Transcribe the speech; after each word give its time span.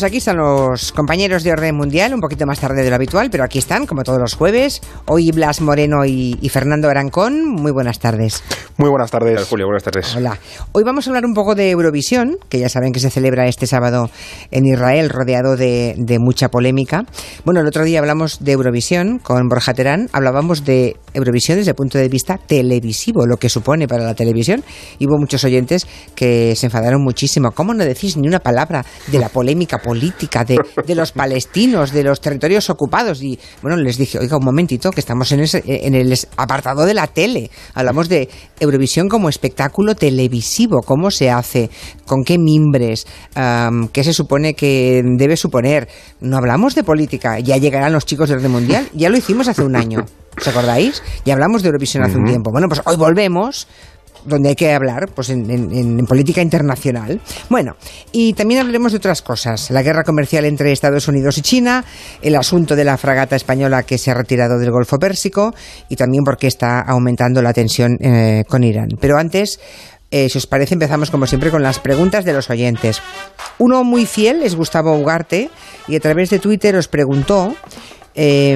pues 0.00 0.08
aquí 0.08 0.16
están 0.16 0.38
los 0.38 0.92
compañeros 0.92 1.42
de 1.42 1.52
Orden 1.52 1.76
Mundial, 1.76 2.14
un 2.14 2.20
poquito 2.20 2.46
más 2.46 2.58
tarde 2.58 2.82
de 2.82 2.88
lo 2.88 2.96
habitual, 2.96 3.28
pero 3.30 3.44
aquí 3.44 3.58
están, 3.58 3.84
como 3.84 4.02
todos 4.02 4.18
los 4.18 4.32
jueves. 4.32 4.80
Hoy 5.04 5.30
Blas 5.30 5.60
Moreno 5.60 6.06
y, 6.06 6.38
y 6.40 6.48
Fernando 6.48 6.88
Arancón. 6.88 7.44
Muy 7.44 7.70
buenas 7.70 7.98
tardes. 7.98 8.42
Muy 8.78 8.88
buenas 8.88 9.10
tardes. 9.10 9.36
Hola, 9.36 9.46
Julio, 9.46 9.66
buenas 9.66 9.82
tardes. 9.82 10.16
Hola. 10.16 10.38
Hoy 10.72 10.84
vamos 10.84 11.06
a 11.06 11.10
hablar 11.10 11.26
un 11.26 11.34
poco 11.34 11.54
de 11.54 11.68
Eurovisión, 11.68 12.38
que 12.48 12.58
ya 12.58 12.70
saben 12.70 12.92
que 12.92 13.00
se 13.00 13.10
celebra 13.10 13.46
este 13.46 13.66
sábado 13.66 14.08
en 14.50 14.64
Israel, 14.64 15.10
rodeado 15.10 15.58
de, 15.58 15.94
de 15.98 16.18
mucha 16.18 16.48
polémica. 16.48 17.04
Bueno, 17.44 17.60
el 17.60 17.66
otro 17.66 17.84
día 17.84 17.98
hablamos 17.98 18.42
de 18.42 18.52
Eurovisión 18.52 19.18
con 19.18 19.50
Borja 19.50 19.74
Terán, 19.74 20.08
hablábamos 20.14 20.64
de 20.64 20.96
Eurovisión 21.14 21.58
desde 21.58 21.70
el 21.70 21.76
punto 21.76 21.98
de 21.98 22.08
vista 22.08 22.38
televisivo, 22.38 23.26
lo 23.26 23.36
que 23.36 23.48
supone 23.48 23.86
para 23.88 24.04
la 24.04 24.14
televisión, 24.14 24.62
y 24.98 25.06
hubo 25.06 25.18
muchos 25.18 25.44
oyentes 25.44 25.86
que 26.14 26.54
se 26.56 26.66
enfadaron 26.66 27.02
muchísimo. 27.02 27.50
¿Cómo 27.52 27.74
no 27.74 27.84
decís 27.84 28.16
ni 28.16 28.28
una 28.28 28.40
palabra 28.40 28.84
de 29.08 29.18
la 29.18 29.28
polémica 29.28 29.78
política 29.78 30.44
de, 30.44 30.58
de 30.86 30.94
los 30.94 31.12
palestinos, 31.12 31.92
de 31.92 32.02
los 32.04 32.20
territorios 32.20 32.70
ocupados? 32.70 33.22
Y 33.22 33.38
bueno, 33.62 33.76
les 33.76 33.96
dije, 33.98 34.18
oiga, 34.18 34.36
un 34.36 34.44
momentito, 34.44 34.90
que 34.90 35.00
estamos 35.00 35.30
en, 35.32 35.40
ese, 35.40 35.62
en 35.66 35.94
el 35.94 36.16
apartado 36.36 36.84
de 36.84 36.94
la 36.94 37.06
tele. 37.06 37.50
Hablamos 37.74 38.08
de 38.08 38.28
Eurovisión 38.58 39.08
como 39.08 39.28
espectáculo 39.28 39.94
televisivo, 39.94 40.80
cómo 40.84 41.10
se 41.10 41.30
hace, 41.30 41.70
con 42.06 42.24
qué 42.24 42.38
mimbres, 42.38 43.06
um, 43.36 43.88
qué 43.88 44.04
se 44.04 44.12
supone 44.12 44.54
que 44.54 45.02
debe 45.16 45.36
suponer. 45.36 45.88
No 46.20 46.36
hablamos 46.36 46.74
de 46.74 46.84
política, 46.84 47.38
ya 47.38 47.56
llegarán 47.56 47.92
los 47.92 48.06
chicos 48.06 48.28
del 48.28 48.48
mundial, 48.48 48.88
ya 48.94 49.08
lo 49.08 49.16
hicimos 49.16 49.48
hace 49.48 49.62
un 49.62 49.76
año. 49.76 50.04
¿Os 50.38 50.48
acordáis? 50.48 51.02
Ya 51.24 51.34
hablamos 51.34 51.62
de 51.62 51.68
Eurovisión 51.68 52.04
hace 52.04 52.16
un 52.16 52.24
tiempo. 52.24 52.50
Bueno, 52.50 52.68
pues 52.68 52.82
hoy 52.84 52.96
volvemos 52.96 53.66
donde 54.24 54.50
hay 54.50 54.54
que 54.54 54.72
hablar, 54.72 55.08
pues 55.14 55.30
en, 55.30 55.50
en, 55.50 55.72
en, 55.72 56.06
política 56.06 56.42
internacional. 56.42 57.20
Bueno, 57.48 57.76
y 58.12 58.32
también 58.34 58.60
hablaremos 58.60 58.92
de 58.92 58.98
otras 58.98 59.22
cosas. 59.22 59.70
La 59.70 59.82
guerra 59.82 60.04
comercial 60.04 60.44
entre 60.44 60.72
Estados 60.72 61.08
Unidos 61.08 61.38
y 61.38 61.42
China, 61.42 61.84
el 62.22 62.36
asunto 62.36 62.76
de 62.76 62.84
la 62.84 62.96
fragata 62.96 63.36
española 63.36 63.82
que 63.82 63.98
se 63.98 64.10
ha 64.10 64.14
retirado 64.14 64.58
del 64.58 64.70
Golfo 64.70 64.98
Pérsico 64.98 65.54
y 65.88 65.96
también 65.96 66.24
porque 66.24 66.46
está 66.46 66.80
aumentando 66.80 67.42
la 67.42 67.52
tensión 67.52 67.96
eh, 68.00 68.44
con 68.48 68.64
Irán. 68.64 68.88
Pero 69.00 69.16
antes, 69.16 69.58
eh, 70.10 70.28
si 70.28 70.38
os 70.38 70.46
parece, 70.46 70.74
empezamos 70.74 71.10
como 71.10 71.26
siempre 71.26 71.50
con 71.50 71.62
las 71.62 71.78
preguntas 71.78 72.24
de 72.24 72.32
los 72.32 72.50
oyentes. 72.50 73.00
Uno 73.58 73.84
muy 73.84 74.06
fiel 74.06 74.42
es 74.42 74.56
Gustavo 74.56 74.96
Ugarte 74.96 75.50
y 75.86 75.96
a 75.96 76.00
través 76.00 76.30
de 76.30 76.38
Twitter 76.38 76.76
os 76.76 76.88
preguntó 76.88 77.54
eh, 78.22 78.54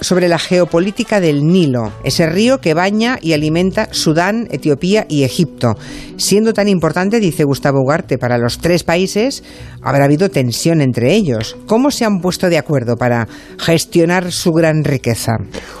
sobre 0.00 0.28
la 0.28 0.38
geopolítica 0.38 1.20
del 1.20 1.46
Nilo, 1.46 1.92
ese 2.04 2.24
río 2.24 2.62
que 2.62 2.72
baña 2.72 3.18
y 3.20 3.34
alimenta 3.34 3.88
Sudán, 3.92 4.48
Etiopía 4.50 5.04
y 5.10 5.24
Egipto. 5.24 5.74
Siendo 6.16 6.54
tan 6.54 6.68
importante, 6.68 7.20
dice 7.20 7.44
Gustavo 7.44 7.82
Ugarte, 7.82 8.16
para 8.16 8.38
los 8.38 8.60
tres 8.60 8.82
países, 8.82 9.44
habrá 9.82 10.06
habido 10.06 10.30
tensión 10.30 10.80
entre 10.80 11.12
ellos. 11.12 11.54
¿Cómo 11.66 11.90
se 11.90 12.06
han 12.06 12.20
puesto 12.20 12.48
de 12.48 12.56
acuerdo 12.56 12.96
para 12.96 13.28
gestionar 13.58 14.32
su 14.32 14.52
gran 14.52 14.84
riqueza? 14.84 15.32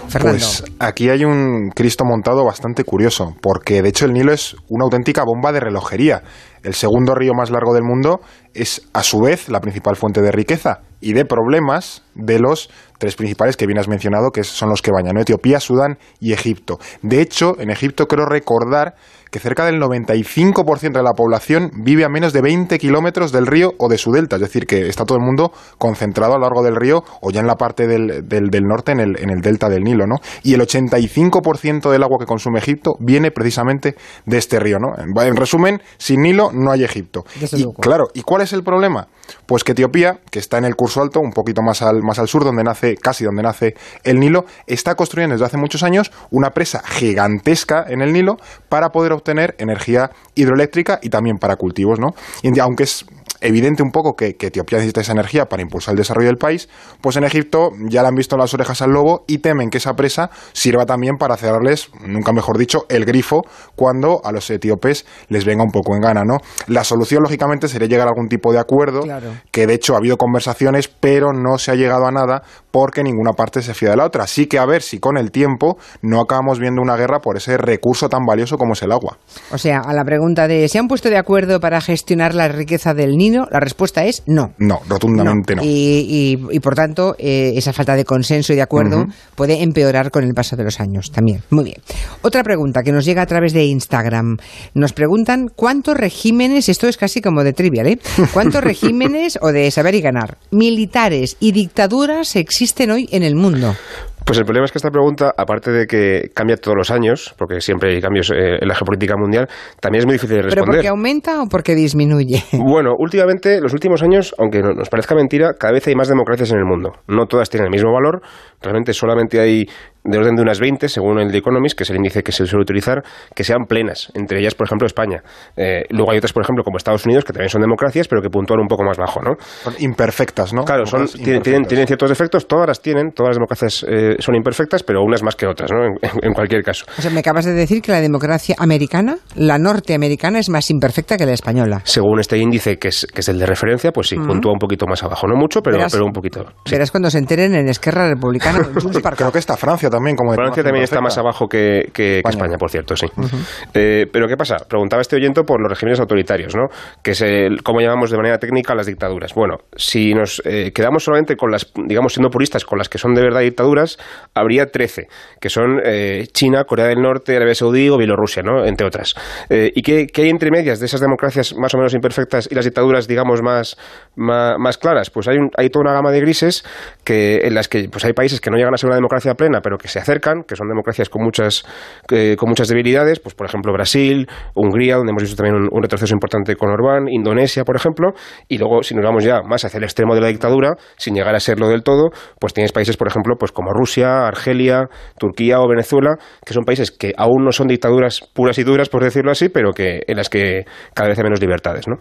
Fernando. 0.08 0.40
Pues 0.40 0.64
aquí 0.78 1.08
hay 1.08 1.24
un 1.24 1.70
Cristo 1.74 2.04
montado 2.04 2.44
bastante 2.44 2.84
curioso, 2.84 3.34
porque 3.40 3.80
de 3.80 3.88
hecho 3.88 4.04
el 4.04 4.12
Nilo 4.12 4.34
es 4.34 4.54
una 4.68 4.84
auténtica 4.84 5.24
bomba 5.24 5.50
de 5.50 5.60
relojería. 5.60 6.22
El 6.62 6.74
segundo 6.74 7.14
río 7.14 7.32
más 7.34 7.50
largo 7.50 7.72
del 7.72 7.84
mundo 7.84 8.20
es 8.52 8.82
a 8.92 9.02
su 9.02 9.20
vez 9.20 9.48
la 9.48 9.60
principal 9.60 9.96
fuente 9.96 10.20
de 10.20 10.30
riqueza 10.30 10.80
y 11.00 11.12
de 11.12 11.26
problemas 11.26 12.02
de 12.14 12.38
los 12.38 12.70
tres 12.98 13.16
principales 13.16 13.56
que 13.56 13.66
bien 13.66 13.78
has 13.78 13.88
mencionado, 13.88 14.30
que 14.30 14.44
son 14.44 14.70
los 14.70 14.82
que 14.82 14.90
bañan, 14.90 15.14
¿no? 15.14 15.20
Etiopía, 15.20 15.60
Sudán 15.60 15.98
y 16.20 16.32
Egipto. 16.32 16.78
De 17.02 17.20
hecho, 17.20 17.58
en 17.58 17.70
Egipto 17.70 18.06
creo 18.06 18.26
recordar 18.26 18.94
que 19.34 19.40
cerca 19.40 19.64
del 19.64 19.80
95% 19.80 20.92
de 20.92 21.02
la 21.02 21.12
población 21.12 21.72
vive 21.82 22.04
a 22.04 22.08
menos 22.08 22.32
de 22.32 22.40
20 22.40 22.78
kilómetros 22.78 23.32
del 23.32 23.48
río 23.48 23.72
o 23.78 23.88
de 23.88 23.98
su 23.98 24.12
delta, 24.12 24.36
es 24.36 24.42
decir, 24.42 24.64
que 24.64 24.86
está 24.86 25.04
todo 25.04 25.18
el 25.18 25.24
mundo 25.24 25.50
concentrado 25.76 26.34
a 26.34 26.36
lo 26.36 26.42
largo 26.42 26.62
del 26.62 26.76
río 26.76 27.02
o 27.20 27.32
ya 27.32 27.40
en 27.40 27.48
la 27.48 27.56
parte 27.56 27.88
del, 27.88 28.28
del, 28.28 28.46
del 28.48 28.62
norte, 28.62 28.92
en 28.92 29.00
el, 29.00 29.20
en 29.20 29.30
el, 29.30 29.40
delta 29.40 29.68
del 29.68 29.82
Nilo, 29.82 30.06
¿no? 30.06 30.18
Y 30.44 30.54
el 30.54 30.60
85% 30.60 31.90
del 31.90 32.04
agua 32.04 32.18
que 32.20 32.26
consume 32.26 32.60
Egipto 32.60 32.92
viene 33.00 33.32
precisamente 33.32 33.96
de 34.24 34.38
este 34.38 34.60
río, 34.60 34.78
¿no? 34.78 34.94
En 34.96 35.34
resumen, 35.34 35.82
sin 35.98 36.22
Nilo 36.22 36.52
no 36.52 36.70
hay 36.70 36.84
Egipto. 36.84 37.24
Y, 37.54 37.66
claro, 37.80 38.04
¿y 38.14 38.22
cuál 38.22 38.42
es 38.42 38.52
el 38.52 38.62
problema? 38.62 39.08
Pues 39.46 39.64
que 39.64 39.72
Etiopía, 39.72 40.20
que 40.30 40.38
está 40.38 40.58
en 40.58 40.64
el 40.64 40.76
curso 40.76 41.02
alto, 41.02 41.18
un 41.18 41.32
poquito 41.32 41.60
más 41.60 41.82
al, 41.82 42.03
más 42.04 42.18
al 42.18 42.28
sur, 42.28 42.44
donde 42.44 42.62
nace, 42.64 42.96
casi 42.96 43.24
donde 43.24 43.42
nace 43.42 43.74
el 44.02 44.20
Nilo, 44.20 44.44
está 44.66 44.94
construyendo 44.94 45.34
desde 45.34 45.46
hace 45.46 45.56
muchos 45.56 45.82
años 45.82 46.12
una 46.30 46.50
presa 46.50 46.82
gigantesca 46.84 47.84
en 47.88 48.00
el 48.00 48.12
Nilo 48.12 48.36
para 48.68 48.90
poder 48.90 49.12
obtener 49.12 49.54
energía 49.58 50.10
hidroeléctrica 50.34 50.98
y 51.02 51.10
también 51.10 51.38
para 51.38 51.56
cultivos, 51.56 51.98
¿no? 51.98 52.14
Y 52.42 52.58
aunque 52.58 52.84
es 52.84 53.06
evidente 53.46 53.82
un 53.82 53.90
poco 53.90 54.14
que, 54.14 54.34
que, 54.36 54.46
Etiopía 54.46 54.78
necesita 54.78 55.00
esa 55.00 55.12
energía 55.12 55.46
para 55.46 55.62
impulsar 55.62 55.92
el 55.92 55.98
desarrollo 55.98 56.28
del 56.28 56.36
país, 56.36 56.68
pues 57.00 57.16
en 57.16 57.24
Egipto 57.24 57.70
ya 57.88 58.02
le 58.02 58.08
han 58.08 58.14
visto 58.14 58.36
las 58.36 58.52
orejas 58.54 58.82
al 58.82 58.90
lobo 58.90 59.24
y 59.26 59.38
temen 59.38 59.70
que 59.70 59.78
esa 59.78 59.94
presa 59.94 60.30
sirva 60.52 60.86
también 60.86 61.16
para 61.16 61.36
cerrarles, 61.36 61.90
nunca 62.06 62.32
mejor 62.32 62.58
dicho, 62.58 62.86
el 62.88 63.04
grifo 63.04 63.42
cuando 63.76 64.20
a 64.24 64.32
los 64.32 64.48
etíopes 64.50 65.06
les 65.28 65.44
venga 65.44 65.62
un 65.62 65.70
poco 65.70 65.94
en 65.94 66.00
gana, 66.00 66.22
¿no? 66.24 66.38
La 66.66 66.84
solución, 66.84 67.22
lógicamente, 67.22 67.68
sería 67.68 67.88
llegar 67.88 68.08
a 68.08 68.10
algún 68.10 68.28
tipo 68.28 68.52
de 68.52 68.58
acuerdo, 68.58 69.02
claro. 69.02 69.32
que 69.50 69.66
de 69.66 69.74
hecho 69.74 69.94
ha 69.94 69.98
habido 69.98 70.16
conversaciones, 70.16 70.88
pero 70.88 71.32
no 71.32 71.58
se 71.58 71.70
ha 71.70 71.74
llegado 71.74 72.06
a 72.06 72.10
nada 72.10 72.42
porque 72.74 73.04
ninguna 73.04 73.34
parte 73.34 73.62
se 73.62 73.72
fía 73.72 73.90
de 73.90 73.96
la 73.96 74.04
otra. 74.04 74.24
Así 74.24 74.46
que 74.46 74.58
a 74.58 74.66
ver 74.66 74.82
si 74.82 74.98
con 74.98 75.16
el 75.16 75.30
tiempo 75.30 75.78
no 76.02 76.20
acabamos 76.20 76.58
viendo 76.58 76.82
una 76.82 76.96
guerra 76.96 77.20
por 77.20 77.36
ese 77.36 77.56
recurso 77.56 78.08
tan 78.08 78.26
valioso 78.26 78.58
como 78.58 78.72
es 78.72 78.82
el 78.82 78.90
agua. 78.90 79.16
O 79.52 79.58
sea, 79.58 79.78
a 79.78 79.94
la 79.94 80.02
pregunta 80.02 80.48
de 80.48 80.68
¿se 80.68 80.80
han 80.80 80.88
puesto 80.88 81.08
de 81.08 81.16
acuerdo 81.16 81.60
para 81.60 81.80
gestionar 81.80 82.34
la 82.34 82.48
riqueza 82.48 82.92
del 82.92 83.16
Nilo? 83.16 83.46
la 83.52 83.60
respuesta 83.60 84.04
es 84.06 84.24
no. 84.26 84.54
No, 84.58 84.80
rotundamente 84.88 85.54
no. 85.54 85.62
no. 85.62 85.68
Y, 85.68 85.70
y, 85.70 86.46
y, 86.50 86.58
por 86.58 86.74
tanto, 86.74 87.14
eh, 87.16 87.52
esa 87.54 87.72
falta 87.72 87.94
de 87.94 88.04
consenso 88.04 88.52
y 88.52 88.56
de 88.56 88.62
acuerdo 88.62 89.02
uh 89.02 89.04
-huh. 89.04 89.14
puede 89.36 89.62
empeorar 89.62 90.10
con 90.10 90.24
el 90.24 90.34
paso 90.34 90.56
de 90.56 90.64
los 90.64 90.80
años 90.80 91.12
también. 91.12 91.42
Muy 91.50 91.62
bien. 91.66 91.80
Otra 92.22 92.42
pregunta 92.42 92.82
que 92.82 92.90
nos 92.90 93.04
llega 93.04 93.22
a 93.22 93.26
través 93.26 93.52
de 93.52 93.66
Instagram. 93.66 94.38
Nos 94.74 94.92
preguntan 94.92 95.46
cuántos 95.54 95.96
regímenes, 95.96 96.68
esto 96.68 96.88
es 96.88 96.96
casi 96.96 97.20
como 97.20 97.44
de 97.44 97.52
trivial, 97.52 97.86
¿eh? 97.86 97.98
¿Cuántos 98.32 98.64
regímenes 98.64 99.38
o 99.40 99.52
de 99.52 99.70
saber 99.70 99.94
y 99.94 100.00
ganar, 100.00 100.38
militares 100.50 101.36
y 101.38 101.52
dictaduras 101.52 102.34
existen 102.34 102.63
hoy 102.90 103.08
en 103.12 103.22
el 103.22 103.34
mundo? 103.34 103.76
Pues 104.24 104.38
el 104.38 104.44
problema 104.46 104.64
es 104.64 104.72
que 104.72 104.78
esta 104.78 104.90
pregunta, 104.90 105.34
aparte 105.36 105.70
de 105.70 105.86
que 105.86 106.30
cambia 106.34 106.56
todos 106.56 106.74
los 106.76 106.90
años, 106.90 107.34
porque 107.36 107.60
siempre 107.60 107.94
hay 107.94 108.00
cambios 108.00 108.30
eh, 108.30 108.56
en 108.58 108.66
la 108.66 108.74
geopolítica 108.74 109.16
mundial, 109.18 109.48
también 109.80 110.00
es 110.00 110.06
muy 110.06 110.14
difícil 110.14 110.36
de 110.36 110.42
responder. 110.44 110.64
¿Pero 110.64 110.76
porque 110.76 110.88
aumenta 110.88 111.42
o 111.42 111.46
porque 111.46 111.74
disminuye? 111.74 112.42
Bueno, 112.74 112.94
últimamente, 112.98 113.60
los 113.60 113.74
últimos 113.74 114.02
años, 114.02 114.34
aunque 114.38 114.62
nos 114.62 114.88
parezca 114.88 115.14
mentira, 115.14 115.52
cada 115.58 115.74
vez 115.74 115.86
hay 115.86 115.94
más 115.94 116.08
democracias 116.08 116.50
en 116.52 116.58
el 116.58 116.64
mundo. 116.64 116.92
No 117.06 117.26
todas 117.26 117.50
tienen 117.50 117.66
el 117.66 117.70
mismo 117.70 117.92
valor, 117.92 118.22
realmente 118.62 118.94
solamente 118.94 119.38
hay 119.38 119.66
de 120.04 120.18
orden 120.18 120.34
de 120.36 120.42
unas 120.42 120.60
20, 120.60 120.88
según 120.88 121.18
el 121.18 121.32
The 121.32 121.38
Economist, 121.38 121.76
que 121.76 121.84
es 121.84 121.90
el 121.90 121.96
índice 121.96 122.22
que 122.22 122.30
se 122.30 122.44
suele 122.44 122.62
utilizar, 122.62 123.02
que 123.34 123.42
sean 123.42 123.64
plenas. 123.66 124.12
Entre 124.14 124.38
ellas, 124.38 124.54
por 124.54 124.66
ejemplo, 124.66 124.86
España. 124.86 125.22
Eh, 125.56 125.84
luego 125.90 126.12
hay 126.12 126.18
otras, 126.18 126.32
por 126.32 126.42
ejemplo, 126.42 126.62
como 126.62 126.76
Estados 126.76 127.06
Unidos, 127.06 127.24
que 127.24 127.32
también 127.32 127.48
son 127.48 127.62
democracias, 127.62 128.06
pero 128.06 128.20
que 128.20 128.28
puntúan 128.28 128.60
un 128.60 128.68
poco 128.68 128.84
más 128.84 128.98
bajo, 128.98 129.22
¿no? 129.22 129.36
Son 129.38 129.74
imperfectas, 129.78 130.52
¿no? 130.52 130.64
Claro, 130.64 130.84
son, 130.84 131.06
tienen, 131.06 131.42
tienen, 131.42 131.64
tienen, 131.64 131.86
ciertos 131.86 132.10
defectos, 132.10 132.46
todas 132.46 132.68
las 132.68 132.82
tienen, 132.82 133.12
todas 133.12 133.30
las 133.30 133.36
democracias 133.36 133.86
eh, 133.88 134.13
son 134.18 134.34
imperfectas, 134.34 134.82
pero 134.82 135.02
unas 135.02 135.22
más 135.22 135.36
que 135.36 135.46
otras, 135.46 135.70
¿no? 135.70 135.84
En, 135.84 135.94
en, 136.22 136.32
cualquier 136.32 136.62
caso. 136.62 136.84
O 136.98 137.02
sea, 137.02 137.10
me 137.10 137.20
acabas 137.20 137.44
de 137.44 137.52
decir 137.52 137.82
que 137.82 137.92
la 137.92 138.00
democracia 138.00 138.54
americana, 138.58 139.18
la 139.36 139.58
norteamericana, 139.58 140.38
es 140.38 140.48
más 140.48 140.70
imperfecta 140.70 141.16
que 141.16 141.26
la 141.26 141.32
española. 141.32 141.80
Según 141.84 142.20
este 142.20 142.38
índice, 142.38 142.78
que 142.78 142.88
es, 142.88 143.06
que 143.12 143.20
es 143.20 143.28
el 143.28 143.38
de 143.38 143.46
referencia, 143.46 143.92
pues 143.92 144.08
sí, 144.08 144.16
uh 144.16 144.20
-huh. 144.20 144.26
puntúa 144.26 144.52
un 144.52 144.58
poquito 144.58 144.86
más 144.86 145.02
abajo. 145.02 145.26
No 145.26 145.36
mucho, 145.36 145.60
pero, 145.60 145.76
verás, 145.76 145.92
pero 145.92 146.04
un 146.04 146.12
poquito. 146.12 146.44
Sí. 146.64 146.74
Verás 146.74 146.90
cuando 146.90 147.10
se 147.10 147.18
enteren 147.18 147.54
en 147.54 147.68
Esquerra 147.68 148.08
Republicana. 148.08 148.60
Creo 149.16 149.32
que 149.32 149.38
está 149.38 149.56
Francia 149.56 149.90
también 149.90 150.16
como 150.16 150.32
Francia 150.34 150.62
también 150.62 150.84
está 150.84 151.00
más 151.00 151.16
abajo 151.18 151.46
que, 151.46 151.90
que, 151.92 152.18
España. 152.18 152.22
que 152.22 152.28
España. 152.30 152.56
por 152.58 152.70
cierto, 152.70 152.96
sí. 152.96 153.06
Uh 153.16 153.22
-huh. 153.22 153.70
eh, 153.74 154.06
pero 154.12 154.26
¿qué 154.26 154.36
pasa? 154.36 154.56
Preguntaba 154.68 155.02
este 155.02 155.16
oyente 155.16 155.42
por 155.42 155.60
los 155.60 155.70
regímenes 155.70 156.00
autoritarios, 156.00 156.54
¿no? 156.54 156.68
Que 157.02 157.12
es 157.12 157.22
el, 157.22 157.62
cómo 157.62 157.80
llamamos 157.80 158.10
de 158.10 158.16
manera 158.16 158.38
técnica 158.38 158.74
las 158.74 158.86
dictaduras. 158.86 159.34
Bueno, 159.34 159.58
si 159.76 160.14
nos 160.14 160.42
eh, 160.44 160.72
quedamos 160.74 161.04
solamente 161.04 161.36
con 161.36 161.50
las, 161.50 161.72
digamos, 161.86 162.12
siendo 162.12 162.30
puristas, 162.30 162.64
con 162.64 162.78
las 162.78 162.88
que 162.88 162.98
son 162.98 163.14
de 163.14 163.22
verdad 163.22 163.40
dictaduras, 163.40 163.98
habría 164.34 164.66
13, 164.66 165.06
que 165.40 165.48
son 165.48 165.80
eh, 165.84 166.26
China, 166.32 166.64
Corea 166.64 166.86
del 166.86 167.00
Norte, 167.00 167.36
Arabia 167.36 167.54
Saudí 167.54 167.88
o 167.88 167.96
Bielorrusia, 167.96 168.42
¿no? 168.42 168.64
Entre 168.64 168.86
otras. 168.86 169.14
Eh, 169.48 169.70
¿Y 169.74 169.82
qué, 169.82 170.06
qué, 170.06 170.22
hay 170.22 170.30
entre 170.30 170.50
medias 170.50 170.80
de 170.80 170.86
esas 170.86 171.00
democracias 171.00 171.54
más 171.56 171.74
o 171.74 171.78
menos 171.78 171.94
imperfectas 171.94 172.48
y 172.50 172.54
las 172.54 172.64
dictaduras, 172.64 173.06
digamos, 173.06 173.42
más, 173.42 173.76
más, 174.16 174.78
claras? 174.78 175.10
Pues 175.10 175.28
hay, 175.28 175.36
un, 175.36 175.50
hay 175.56 175.70
toda 175.70 175.84
una 175.84 175.92
gama 175.92 176.10
de 176.10 176.20
grises 176.20 176.64
que, 177.04 177.42
en 177.44 177.54
las 177.54 177.68
que 177.68 177.88
pues 177.88 178.04
hay 178.04 178.12
países 178.12 178.40
que 178.40 178.50
no 178.50 178.56
llegan 178.56 178.74
a 178.74 178.76
ser 178.76 178.88
una 178.88 178.96
democracia 178.96 179.34
plena, 179.34 179.60
pero 179.62 179.78
que 179.78 179.88
se 179.88 180.00
acercan, 180.00 180.42
que 180.42 180.56
son 180.56 180.68
democracias 180.68 181.08
con 181.08 181.22
muchas, 181.22 181.64
con 182.06 182.48
muchas 182.48 182.68
debilidades, 182.68 183.20
pues 183.20 183.34
por 183.34 183.46
ejemplo 183.46 183.72
Brasil, 183.72 184.28
Hungría, 184.54 184.96
donde 184.96 185.10
hemos 185.10 185.22
visto 185.22 185.36
también 185.36 185.56
un, 185.56 185.68
un, 185.70 185.82
retroceso 185.82 186.12
importante 186.14 186.56
con 186.56 186.70
Orbán, 186.70 187.08
Indonesia, 187.08 187.64
por 187.64 187.76
ejemplo, 187.76 188.12
y 188.48 188.58
luego 188.58 188.82
si 188.82 188.94
nos 188.94 189.04
vamos 189.04 189.24
ya 189.24 189.42
más 189.42 189.64
hacia 189.64 189.78
el 189.78 189.84
extremo 189.84 190.14
de 190.14 190.20
la 190.20 190.28
dictadura, 190.28 190.74
sin 190.96 191.14
llegar 191.14 191.34
a 191.34 191.40
serlo 191.40 191.68
del 191.68 191.82
todo, 191.82 192.10
pues 192.40 192.52
tienes 192.54 192.72
países, 192.72 192.96
por 192.96 193.08
ejemplo, 193.08 193.36
pues 193.38 193.52
como 193.52 193.72
Rusia, 193.72 193.93
Argelia, 194.02 194.88
Turquía 195.18 195.60
o 195.60 195.68
Venezuela, 195.68 196.16
que 196.44 196.54
son 196.54 196.64
países 196.64 196.90
que 196.90 197.12
aún 197.16 197.44
no 197.44 197.52
son 197.52 197.68
dictaduras 197.68 198.20
puras 198.32 198.58
y 198.58 198.64
duras, 198.64 198.88
por 198.88 199.04
decirlo 199.04 199.30
así, 199.30 199.48
pero 199.48 199.72
que 199.72 200.00
en 200.06 200.16
las 200.16 200.28
que 200.28 200.64
cada 200.94 201.08
vez 201.08 201.18
hay 201.18 201.24
menos 201.24 201.40
libertades, 201.40 201.86
¿no? 201.86 201.96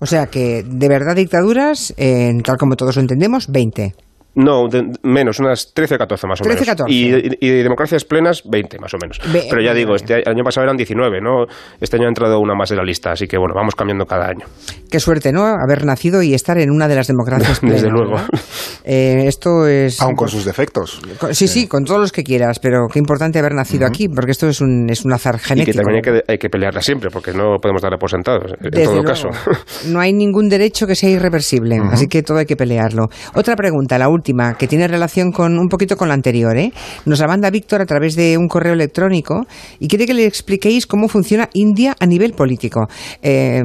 O 0.00 0.06
sea 0.06 0.26
que, 0.26 0.62
de 0.64 0.88
verdad, 0.88 1.16
dictaduras, 1.16 1.94
tal 2.44 2.56
como 2.58 2.76
todos 2.76 2.96
lo 2.96 3.02
entendemos, 3.02 3.48
20. 3.50 3.94
No, 4.36 4.68
menos, 5.02 5.38
unas 5.38 5.72
13 5.72 5.94
o 5.94 5.98
14 5.98 6.26
más 6.26 6.40
o 6.40 6.44
13, 6.44 6.60
menos. 6.60 6.68
14. 6.68 6.92
Y, 6.92 7.36
y, 7.40 7.50
democracias 7.62 8.04
plenas, 8.04 8.42
20 8.44 8.78
más 8.78 8.92
o 8.94 8.98
menos. 9.00 9.20
Pero 9.48 9.62
ya 9.62 9.72
digo, 9.72 9.94
este 9.94 10.22
año 10.26 10.42
pasado 10.42 10.64
eran 10.64 10.76
19, 10.76 11.20
¿no? 11.20 11.46
Este 11.80 11.96
año 11.96 12.06
ha 12.06 12.08
entrado 12.08 12.40
una 12.40 12.54
más 12.54 12.70
en 12.72 12.78
la 12.78 12.84
lista, 12.84 13.12
así 13.12 13.26
que 13.26 13.38
bueno, 13.38 13.54
vamos 13.54 13.74
cambiando 13.74 14.06
cada 14.06 14.26
año. 14.26 14.46
Qué 14.90 14.98
suerte, 14.98 15.32
¿no? 15.32 15.44
Haber 15.44 15.84
nacido 15.84 16.22
y 16.22 16.34
estar 16.34 16.58
en 16.58 16.70
una 16.70 16.88
de 16.88 16.96
las 16.96 17.06
democracias 17.06 17.60
plenas. 17.60 17.82
Desde 17.82 17.90
luego. 17.90 18.16
Eh, 18.84 19.24
esto 19.26 19.66
es... 19.66 20.00
Aún 20.00 20.14
con 20.14 20.28
sus 20.28 20.44
defectos. 20.44 21.00
sí, 21.30 21.48
sí, 21.48 21.66
con 21.68 21.84
todos 21.84 22.00
los 22.00 22.12
que 22.12 22.22
quieras, 22.22 22.58
pero 22.58 22.86
qué 22.92 22.98
importante 22.98 23.38
haber 23.38 23.54
nacido 23.54 23.86
aquí, 23.86 24.08
porque 24.08 24.32
esto 24.32 24.48
es 24.48 24.60
un, 24.60 24.90
es 24.90 25.04
un 25.04 25.12
azar 25.12 25.38
genético. 25.38 25.70
Y 25.70 25.72
que 25.72 25.78
también 25.78 25.96
hay 25.96 26.02
que, 26.02 26.32
hay 26.32 26.38
que 26.38 26.48
pelearla 26.48 26.82
siempre, 26.82 27.10
porque 27.10 27.32
no 27.32 27.56
podemos 27.60 27.82
darla 27.82 27.98
por 27.98 28.10
sentados, 28.10 28.52
en 28.60 28.84
todo 28.84 29.02
caso. 29.02 29.28
No 29.86 30.00
hay 30.00 30.12
ningún 30.12 30.48
derecho 30.48 30.86
que 30.86 30.94
sea 30.94 31.10
irreversible, 31.10 31.78
así 31.90 32.08
que 32.08 32.22
todo 32.22 32.38
hay 32.38 32.46
que 32.46 32.56
pelearlo. 32.56 33.08
Otra 33.34 33.56
pregunta, 33.56 33.98
la 33.98 34.08
última, 34.08 34.23
que 34.58 34.66
tiene 34.66 34.88
relación 34.88 35.32
con 35.32 35.58
un 35.58 35.68
poquito 35.68 35.96
con 35.96 36.08
la 36.08 36.14
anterior. 36.14 36.56
¿eh? 36.56 36.72
Nos 37.04 37.20
la 37.20 37.26
manda 37.26 37.50
Víctor 37.50 37.82
a 37.82 37.86
través 37.86 38.16
de 38.16 38.38
un 38.38 38.48
correo 38.48 38.72
electrónico 38.72 39.46
y 39.78 39.88
quiere 39.88 40.06
que 40.06 40.14
le 40.14 40.26
expliquéis 40.26 40.86
cómo 40.86 41.08
funciona 41.08 41.48
India 41.52 41.94
a 41.98 42.06
nivel 42.06 42.32
político. 42.32 42.88
Eh, 43.22 43.62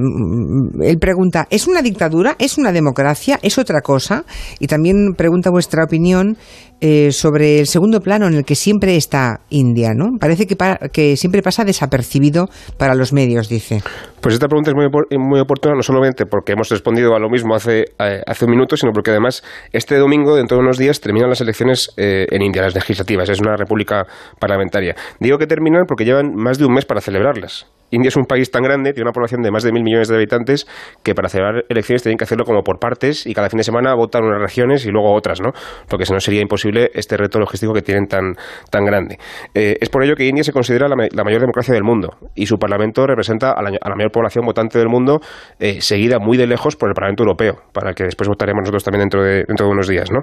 él 0.81 0.99
pregunta, 0.99 1.47
¿es 1.49 1.67
una 1.67 1.81
dictadura? 1.81 2.35
¿Es 2.39 2.57
una 2.57 2.71
democracia? 2.71 3.39
¿Es 3.41 3.57
otra 3.57 3.81
cosa? 3.81 4.25
Y 4.59 4.67
también 4.67 5.13
pregunta 5.15 5.49
vuestra 5.49 5.83
opinión 5.83 6.37
eh, 6.81 7.11
sobre 7.11 7.59
el 7.59 7.67
segundo 7.67 7.99
plano 7.99 8.27
en 8.27 8.35
el 8.35 8.45
que 8.45 8.55
siempre 8.55 8.95
está 8.95 9.41
India, 9.49 9.93
¿no? 9.93 10.17
Parece 10.19 10.47
que, 10.47 11.15
siempre 11.17 11.41
pasa 11.41 11.65
desapercibido 11.65 12.47
para 12.77 12.95
los 12.95 13.11
medios, 13.11 13.49
dice. 13.49 13.81
Pues 14.21 14.33
esta 14.33 14.47
pregunta 14.47 14.71
es 14.71 14.75
muy, 14.75 14.87
muy 15.17 15.39
oportuna, 15.39 15.75
no 15.75 15.81
solamente 15.81 16.25
porque 16.25 16.53
hemos 16.53 16.69
respondido 16.69 17.15
a 17.15 17.19
lo 17.19 17.29
mismo 17.29 17.53
hace, 17.55 17.85
eh, 17.99 18.21
hace 18.25 18.45
un 18.45 18.51
minuto, 18.51 18.77
sino 18.77 18.91
porque 18.93 19.11
además 19.11 19.43
este 19.73 19.97
domingo, 19.97 20.35
dentro 20.35 20.57
de 20.57 20.63
unos 20.63 20.77
días, 20.77 21.01
terminan 21.01 21.29
las 21.29 21.41
elecciones 21.41 21.91
eh, 21.97 22.27
en 22.29 22.41
India, 22.41 22.61
las 22.61 22.75
legislativas. 22.75 23.29
Es 23.29 23.39
una 23.41 23.55
república 23.57 24.05
parlamentaria. 24.39 24.95
Digo 25.19 25.37
que 25.37 25.47
terminan 25.47 25.83
porque 25.85 26.05
llevan 26.05 26.33
más 26.35 26.57
de 26.59 26.65
un 26.65 26.73
mes 26.73 26.85
para 26.85 27.01
celebrarlas. 27.01 27.67
India 27.91 28.09
es 28.09 28.17
un 28.17 28.25
país 28.25 28.51
tan 28.51 28.61
grande, 28.61 28.93
tiene 28.93 29.07
una 29.07 29.13
población 29.13 29.41
de 29.41 29.51
más 29.51 29.63
de 29.63 29.71
mil 29.71 29.83
millones 29.83 30.09
de 30.09 30.15
habitantes, 30.15 30.67
que 31.03 31.15
para 31.15 31.27
celebrar 31.27 31.65
elecciones 31.69 32.03
tienen 32.03 32.17
que 32.17 32.23
hacerlo 32.23 32.45
como 32.45 32.61
por 32.61 32.79
partes 32.79 33.25
y 33.25 33.33
cada 33.33 33.49
fin 33.49 33.57
de 33.57 33.63
semana 33.63 33.95
votan 33.95 34.23
unas 34.23 34.41
regiones 34.41 34.85
y 34.85 34.91
luego 34.91 35.13
otras, 35.13 35.41
¿no? 35.41 35.51
Porque 35.87 36.05
si 36.05 36.13
no 36.13 36.19
sería 36.19 36.41
imposible 36.41 36.68
este 36.77 37.17
reto 37.17 37.39
logístico 37.39 37.73
que 37.73 37.81
tienen 37.81 38.07
tan, 38.07 38.35
tan 38.69 38.85
grande. 38.85 39.17
Eh, 39.53 39.77
es 39.79 39.89
por 39.89 40.03
ello 40.03 40.15
que 40.15 40.25
India 40.25 40.43
se 40.43 40.51
considera 40.51 40.87
la, 40.87 40.95
mayor 40.95 41.41
democracia 41.41 41.73
del 41.73 41.83
mundo 41.83 42.17
y 42.35 42.45
su 42.45 42.57
parlamento 42.57 43.05
representa 43.05 43.51
a 43.51 43.61
la, 43.61 43.71
mayor 43.95 44.11
población 44.11 44.45
votante 44.45 44.77
del 44.77 44.87
mundo, 44.87 45.19
eh, 45.59 45.81
seguida 45.81 46.19
muy 46.19 46.37
de 46.37 46.47
lejos 46.47 46.75
por 46.75 46.89
el 46.89 46.95
Parlamento 46.95 47.23
Europeo, 47.23 47.55
para 47.73 47.93
que 47.93 48.03
después 48.03 48.27
votaremos 48.27 48.61
nosotros 48.61 48.83
también 48.83 49.01
dentro 49.01 49.23
de, 49.23 49.43
dentro 49.47 49.65
de 49.65 49.71
unos 49.71 49.87
días, 49.87 50.11
¿no? 50.11 50.19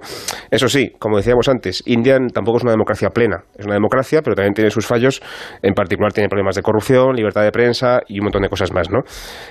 Eso 0.51 0.69
sí, 0.69 0.93
como 0.99 1.17
decíamos 1.17 1.49
antes, 1.49 1.83
India 1.87 2.19
tampoco 2.33 2.59
es 2.59 2.63
una 2.63 2.73
democracia 2.73 3.11
plena. 3.11 3.45
Es 3.57 3.65
una 3.65 3.75
democracia, 3.75 4.23
pero 4.23 4.35
también 4.35 4.55
tiene 4.55 4.71
sus 4.71 4.87
fallos. 4.87 5.23
En 5.63 5.75
particular 5.75 6.13
tiene 6.13 6.29
problemas 6.29 6.55
de 6.55 6.63
corrupción, 6.63 7.15
libertad 7.15 7.43
de 7.43 7.53
prensa 7.53 8.01
y 8.09 8.19
un 8.19 8.25
montón 8.25 8.43
de 8.43 8.49
cosas 8.49 8.73
más, 8.73 8.91
¿no? 8.91 9.01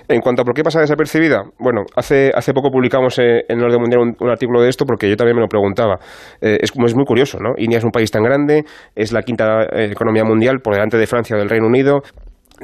En 0.08 0.22
cuanto 0.22 0.42
a 0.42 0.46
por 0.46 0.54
qué 0.54 0.64
pasa 0.64 0.80
desapercibida, 0.80 1.44
bueno, 1.60 1.84
hace, 1.96 2.32
hace 2.34 2.54
poco 2.54 2.70
publicamos 2.72 3.18
en 3.20 3.44
el 3.48 3.64
Orden 3.64 3.82
Mundial 3.82 4.02
un, 4.20 4.30
artículo 4.30 4.62
de 4.62 4.70
esto 4.70 4.86
porque 4.86 5.10
yo 5.10 5.16
también 5.16 5.36
me 5.36 5.42
lo 5.42 5.48
preguntaba. 5.48 6.00
Eh, 6.42 6.58
es, 6.62 6.72
es 6.86 6.96
muy 6.96 7.06
curioso, 7.06 7.40
¿no? 7.40 7.54
India 7.58 7.78
es 7.78 7.84
un 7.84 7.92
país 7.92 8.12
tan 8.12 8.24
grande, 8.24 8.64
es 8.96 9.12
la 9.12 9.22
quinta 9.22 9.64
eh, 9.64 9.92
economía 9.92 10.24
mundial 10.24 10.60
por 10.60 10.74
delante 10.74 10.98
de 10.98 11.08
Francia 11.08 11.36
o 11.36 11.40
del 11.40 11.50
Reino 11.50 11.68
Unido, 11.68 12.02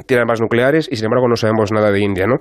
tiene 0.06 0.22
armas 0.22 0.40
nucleares 0.40 0.88
y 0.90 0.96
sin 0.96 1.06
embargo 1.06 1.28
no 1.28 1.36
sabemos 1.36 1.70
nada 1.72 1.90
de 1.90 2.00
India, 2.00 2.26
¿no? 2.26 2.36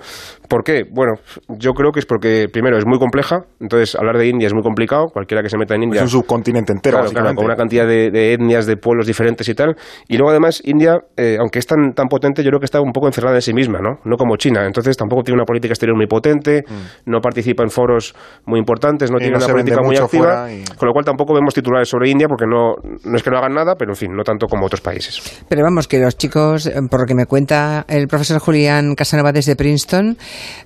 ¿Por 0.48 0.64
qué? 0.64 0.84
Bueno, 0.90 1.14
yo 1.50 1.74
creo 1.74 1.92
que 1.92 2.00
es 2.00 2.06
porque 2.06 2.48
primero 2.52 2.78
es 2.78 2.86
muy 2.86 3.00
compleja, 3.00 3.44
entonces 3.60 3.96
hablar 3.96 4.18
de 4.18 4.28
India 4.28 4.48
es 4.48 4.54
muy 4.54 4.64
complicado, 4.64 5.08
cualquiera 5.08 5.44
que 5.44 5.50
se 5.50 5.58
meta 5.58 5.76
en 5.76 5.84
India. 5.84 6.00
Es 6.00 6.14
un 6.14 6.22
subcontinente 6.22 6.72
entero, 6.74 6.98
claro, 6.98 7.12
claro 7.12 7.36
con 7.36 7.46
una 7.46 7.56
cantidad 7.56 7.86
de, 7.86 8.34
etnias, 8.34 8.66
de 8.66 8.78
pueblos 8.78 9.08
diferentes 9.08 9.48
y 9.50 9.54
tal. 9.54 9.76
Y 10.08 10.18
luego 10.18 10.32
además 10.32 10.62
India, 10.66 11.00
eh, 11.18 11.38
aunque 11.40 11.60
es 11.60 11.68
tan, 11.68 11.94
tan 11.94 12.08
potente, 12.08 12.44
yo 12.44 12.50
creo 12.50 12.60
que 12.60 12.66
está 12.66 12.82
un 12.82 12.92
poco 12.92 13.08
encerrada 13.08 13.36
en 13.36 13.42
sí 13.42 13.54
misma, 13.54 13.80
¿no? 13.80 14.00
No 14.06 14.18
como 14.18 14.38
China, 14.38 14.66
entonces 14.66 14.96
tampoco 14.98 15.24
tiene 15.24 15.38
una 15.38 15.46
política 15.46 15.74
exterior 15.74 15.98
muy 15.98 16.08
potente, 16.08 16.64
mm. 16.68 17.10
no 17.10 17.20
participa 17.20 17.64
en 17.64 17.70
foros 17.70 18.16
muy 18.46 18.60
importantes, 18.60 19.12
no 19.12 19.18
tiene 19.18 19.38
una 19.38 19.48
política 19.48 19.82
muy 19.82 19.98
activa, 19.98 20.48
con 20.78 20.88
lo 20.88 20.94
cual 20.94 21.06
tampoco 21.06 21.34
vemos 21.34 21.54
titulares 21.54 21.90
sobre 21.90 22.10
India 22.10 22.28
porque 22.28 22.46
no, 22.46 22.76
no 23.04 23.16
es 23.16 23.24
que 23.24 23.30
no 23.30 23.38
hagan 23.38 23.54
nada, 23.54 23.76
pero 23.76 23.92
en 23.92 23.96
fin, 23.96 24.12
no 24.16 24.24
tanto 24.24 24.48
como 24.48 24.66
otros 24.66 24.82
países. 24.82 25.44
Pero 25.48 25.64
vamos, 25.64 25.88
que 25.88 26.00
los 26.00 26.18
chicos, 26.18 26.68
eh, 26.68 26.74
por 26.90 27.02
lo 27.02 27.06
que 27.06 27.16
me 27.16 27.26
cuenta 27.42 27.86
el 27.88 28.08
profesor 28.08 28.40
Julián 28.40 28.94
Casanova 28.94 29.32
desde 29.32 29.56
Princeton, 29.56 30.16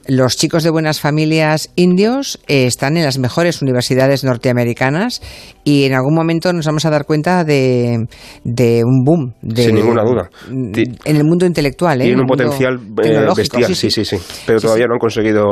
los 0.07 0.35
chicos 0.35 0.63
de 0.63 0.69
buenas 0.69 0.99
familias 0.99 1.69
indios 1.77 2.37
eh, 2.47 2.65
están 2.65 2.97
en 2.97 3.05
las 3.05 3.17
mejores 3.17 3.61
universidades 3.61 4.25
norteamericanas 4.25 5.21
y 5.63 5.85
en 5.85 5.93
algún 5.93 6.13
momento 6.13 6.51
nos 6.51 6.65
vamos 6.65 6.83
a 6.83 6.89
dar 6.89 7.05
cuenta 7.05 7.45
de, 7.45 8.07
un 8.43 9.03
boom. 9.05 9.33
De, 9.41 9.63
Sin 9.63 9.75
ninguna 9.75 10.03
duda. 10.03 10.29
En 10.49 11.15
el 11.15 11.23
mundo 11.23 11.45
intelectual. 11.45 12.01
¿eh? 12.01 12.05
Tienen 12.05 12.19
un 12.19 12.27
potencial 12.27 12.77
eh, 13.03 13.25
bestial, 13.33 13.73
sí 13.73 13.89
sí. 13.89 14.03
sí, 14.03 14.17
Pero 14.45 14.59
todavía 14.59 14.87
no 14.87 14.95
han 14.95 14.99
conseguido 14.99 15.43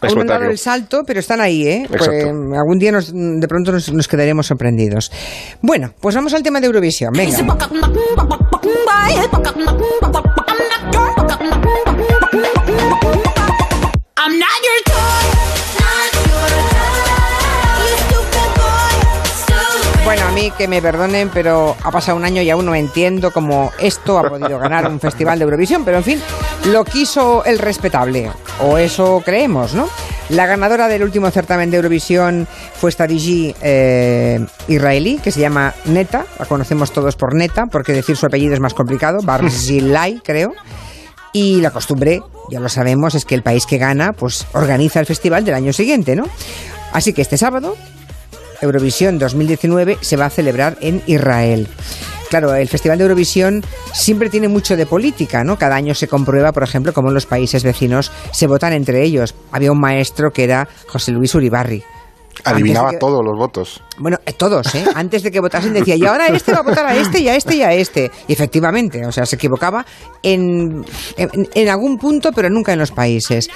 Aún 0.00 0.14
no 0.14 0.20
han 0.20 0.26
dado 0.28 0.44
el 0.44 0.58
salto, 0.58 1.02
pero 1.04 1.18
están 1.18 1.40
ahí. 1.40 1.66
¿eh? 1.66 1.86
Pues, 1.88 2.08
algún 2.08 2.78
día 2.78 2.92
de 2.92 3.48
pronto 3.48 3.72
nos, 3.72 3.92
nos 3.92 4.06
quedaremos 4.06 4.46
sorprendidos. 4.46 5.10
Bueno, 5.62 5.90
pues 6.00 6.14
vamos 6.14 6.32
al 6.32 6.44
tema 6.44 6.60
de 6.60 6.66
Eurovisión. 6.66 7.12
Venga. 7.12 7.38
Bueno, 10.94 11.26
a 14.16 15.33
mí 20.34 20.50
que 20.58 20.66
me 20.66 20.82
perdonen, 20.82 21.30
pero 21.32 21.76
ha 21.82 21.90
pasado 21.90 22.16
un 22.16 22.24
año 22.24 22.42
y 22.42 22.50
aún 22.50 22.66
no 22.66 22.74
entiendo 22.74 23.30
cómo 23.30 23.70
esto 23.78 24.18
ha 24.18 24.28
podido 24.28 24.58
ganar 24.58 24.88
un 24.88 24.98
festival 24.98 25.38
de 25.38 25.44
Eurovisión, 25.44 25.84
pero 25.84 25.98
en 25.98 26.04
fin, 26.04 26.20
lo 26.66 26.84
quiso 26.84 27.44
el 27.44 27.58
respetable, 27.58 28.30
o 28.60 28.76
eso 28.76 29.22
creemos, 29.24 29.74
¿no? 29.74 29.88
La 30.30 30.46
ganadora 30.46 30.88
del 30.88 31.04
último 31.04 31.30
certamen 31.30 31.70
de 31.70 31.76
Eurovisión 31.76 32.48
fue 32.74 32.90
esta 32.90 33.06
DJ 33.06 33.54
eh, 33.60 34.44
israelí, 34.66 35.18
que 35.22 35.30
se 35.30 35.40
llama 35.40 35.74
Neta, 35.84 36.26
la 36.38 36.46
conocemos 36.46 36.92
todos 36.92 37.14
por 37.14 37.34
Neta, 37.34 37.66
porque 37.66 37.92
decir 37.92 38.16
su 38.16 38.26
apellido 38.26 38.54
es 38.54 38.60
más 38.60 38.74
complicado, 38.74 39.20
Barzilai, 39.22 40.20
creo. 40.24 40.52
Y 41.32 41.60
la 41.60 41.70
costumbre, 41.70 42.22
ya 42.50 42.60
lo 42.60 42.68
sabemos, 42.68 43.14
es 43.14 43.24
que 43.24 43.34
el 43.34 43.42
país 43.42 43.66
que 43.66 43.78
gana, 43.78 44.12
pues 44.12 44.46
organiza 44.52 45.00
el 45.00 45.06
festival 45.06 45.44
del 45.44 45.54
año 45.54 45.72
siguiente, 45.72 46.16
¿no? 46.16 46.24
Así 46.92 47.12
que 47.12 47.22
este 47.22 47.36
sábado, 47.36 47.76
Eurovisión 48.60 49.18
2019 49.18 49.98
se 50.00 50.16
va 50.16 50.26
a 50.26 50.30
celebrar 50.30 50.76
en 50.80 51.02
Israel. 51.06 51.68
Claro, 52.30 52.54
el 52.54 52.68
Festival 52.68 52.98
de 52.98 53.04
Eurovisión 53.04 53.62
siempre 53.92 54.28
tiene 54.28 54.48
mucho 54.48 54.76
de 54.76 54.86
política, 54.86 55.44
¿no? 55.44 55.56
Cada 55.56 55.76
año 55.76 55.94
se 55.94 56.08
comprueba, 56.08 56.52
por 56.52 56.64
ejemplo, 56.64 56.92
cómo 56.92 57.10
los 57.10 57.26
países 57.26 57.62
vecinos 57.62 58.10
se 58.32 58.46
votan 58.46 58.72
entre 58.72 59.04
ellos. 59.04 59.34
Había 59.52 59.70
un 59.70 59.78
maestro 59.78 60.32
que 60.32 60.44
era 60.44 60.68
José 60.88 61.12
Luis 61.12 61.34
Uribarri, 61.34 61.84
Adivinaba 62.44 62.92
todos 62.98 63.24
los 63.24 63.38
votos. 63.38 63.82
Bueno, 63.98 64.18
eh, 64.26 64.32
todos, 64.32 64.74
¿eh? 64.74 64.84
Antes 64.94 65.22
de 65.22 65.30
que 65.30 65.40
votasen 65.40 65.72
decía, 65.72 65.96
y 65.96 66.04
ahora 66.04 66.26
este 66.28 66.52
va 66.52 66.58
a 66.58 66.62
votar 66.62 66.86
a 66.86 66.94
este 66.94 67.20
y 67.20 67.28
a 67.28 67.36
este 67.36 67.56
y 67.56 67.62
a 67.62 67.72
este. 67.72 68.10
Y 68.28 68.32
efectivamente, 68.32 69.04
o 69.06 69.12
sea, 69.12 69.24
se 69.24 69.36
equivocaba 69.36 69.84
en, 70.22 70.84
en, 71.16 71.68
algún 71.68 71.96
punto, 71.96 72.30
pero 72.32 72.50
nunca 72.50 72.72
en 72.72 72.78
los 72.78 72.90
países. 72.90 73.48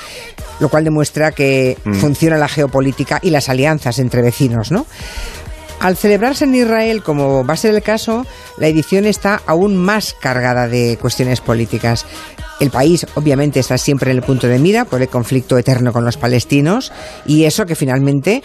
Lo 0.61 0.69
cual 0.69 0.85
demuestra 0.85 1.33
que 1.33 1.77
mm. 1.85 1.95
funciona 1.95 2.39
la 2.39 2.49
geopolítica 2.49 3.19
y 3.23 3.31
las 3.31 3.49
alianzas 3.49 3.99
entre 3.99 4.23
vecinos, 4.23 4.73
¿no? 4.73 4.87
Al 5.81 5.97
celebrarse 5.97 6.45
en 6.45 6.55
Israel, 6.55 7.03
como 7.05 7.45
va 7.47 7.55
a 7.55 7.57
ser 7.57 7.75
el 7.75 7.83
caso, 7.83 8.27
la 8.57 8.67
edición 8.67 9.05
está 9.07 9.41
aún 9.47 9.77
más 9.77 10.13
cargada 10.13 10.67
de 10.67 10.99
cuestiones 11.01 11.41
políticas. 11.41 12.05
El 12.59 12.71
país, 12.71 13.07
obviamente, 13.15 13.61
está 13.61 13.79
siempre 13.79 14.11
en 14.11 14.17
el 14.17 14.25
punto 14.25 14.49
de 14.49 14.59
mira 14.59 14.85
por 14.85 15.01
el 15.01 15.09
conflicto 15.09 15.57
eterno 15.57 15.93
con 15.93 16.05
los 16.05 16.17
palestinos 16.17 16.93
y 17.25 17.45
eso 17.45 17.65
que 17.65 17.77
finalmente 17.77 18.43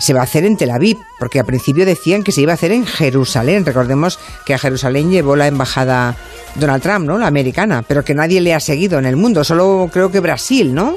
se 0.00 0.14
va 0.14 0.20
a 0.20 0.24
hacer 0.24 0.44
en 0.44 0.56
Tel 0.56 0.70
Aviv, 0.70 0.96
porque 1.18 1.38
al 1.38 1.46
principio 1.46 1.84
decían 1.86 2.22
que 2.22 2.32
se 2.32 2.40
iba 2.40 2.52
a 2.52 2.54
hacer 2.54 2.72
en 2.72 2.86
Jerusalén. 2.86 3.64
Recordemos 3.64 4.18
que 4.44 4.54
a 4.54 4.58
Jerusalén 4.58 5.10
llevó 5.10 5.36
la 5.36 5.46
embajada 5.46 6.16
Donald 6.56 6.82
Trump, 6.82 7.06
¿no? 7.06 7.18
La 7.18 7.26
americana, 7.26 7.84
pero 7.86 8.04
que 8.04 8.14
nadie 8.14 8.40
le 8.40 8.54
ha 8.54 8.60
seguido 8.60 8.98
en 8.98 9.06
el 9.06 9.16
mundo, 9.16 9.44
solo 9.44 9.88
creo 9.92 10.10
que 10.10 10.20
Brasil, 10.20 10.74
¿no? 10.74 10.96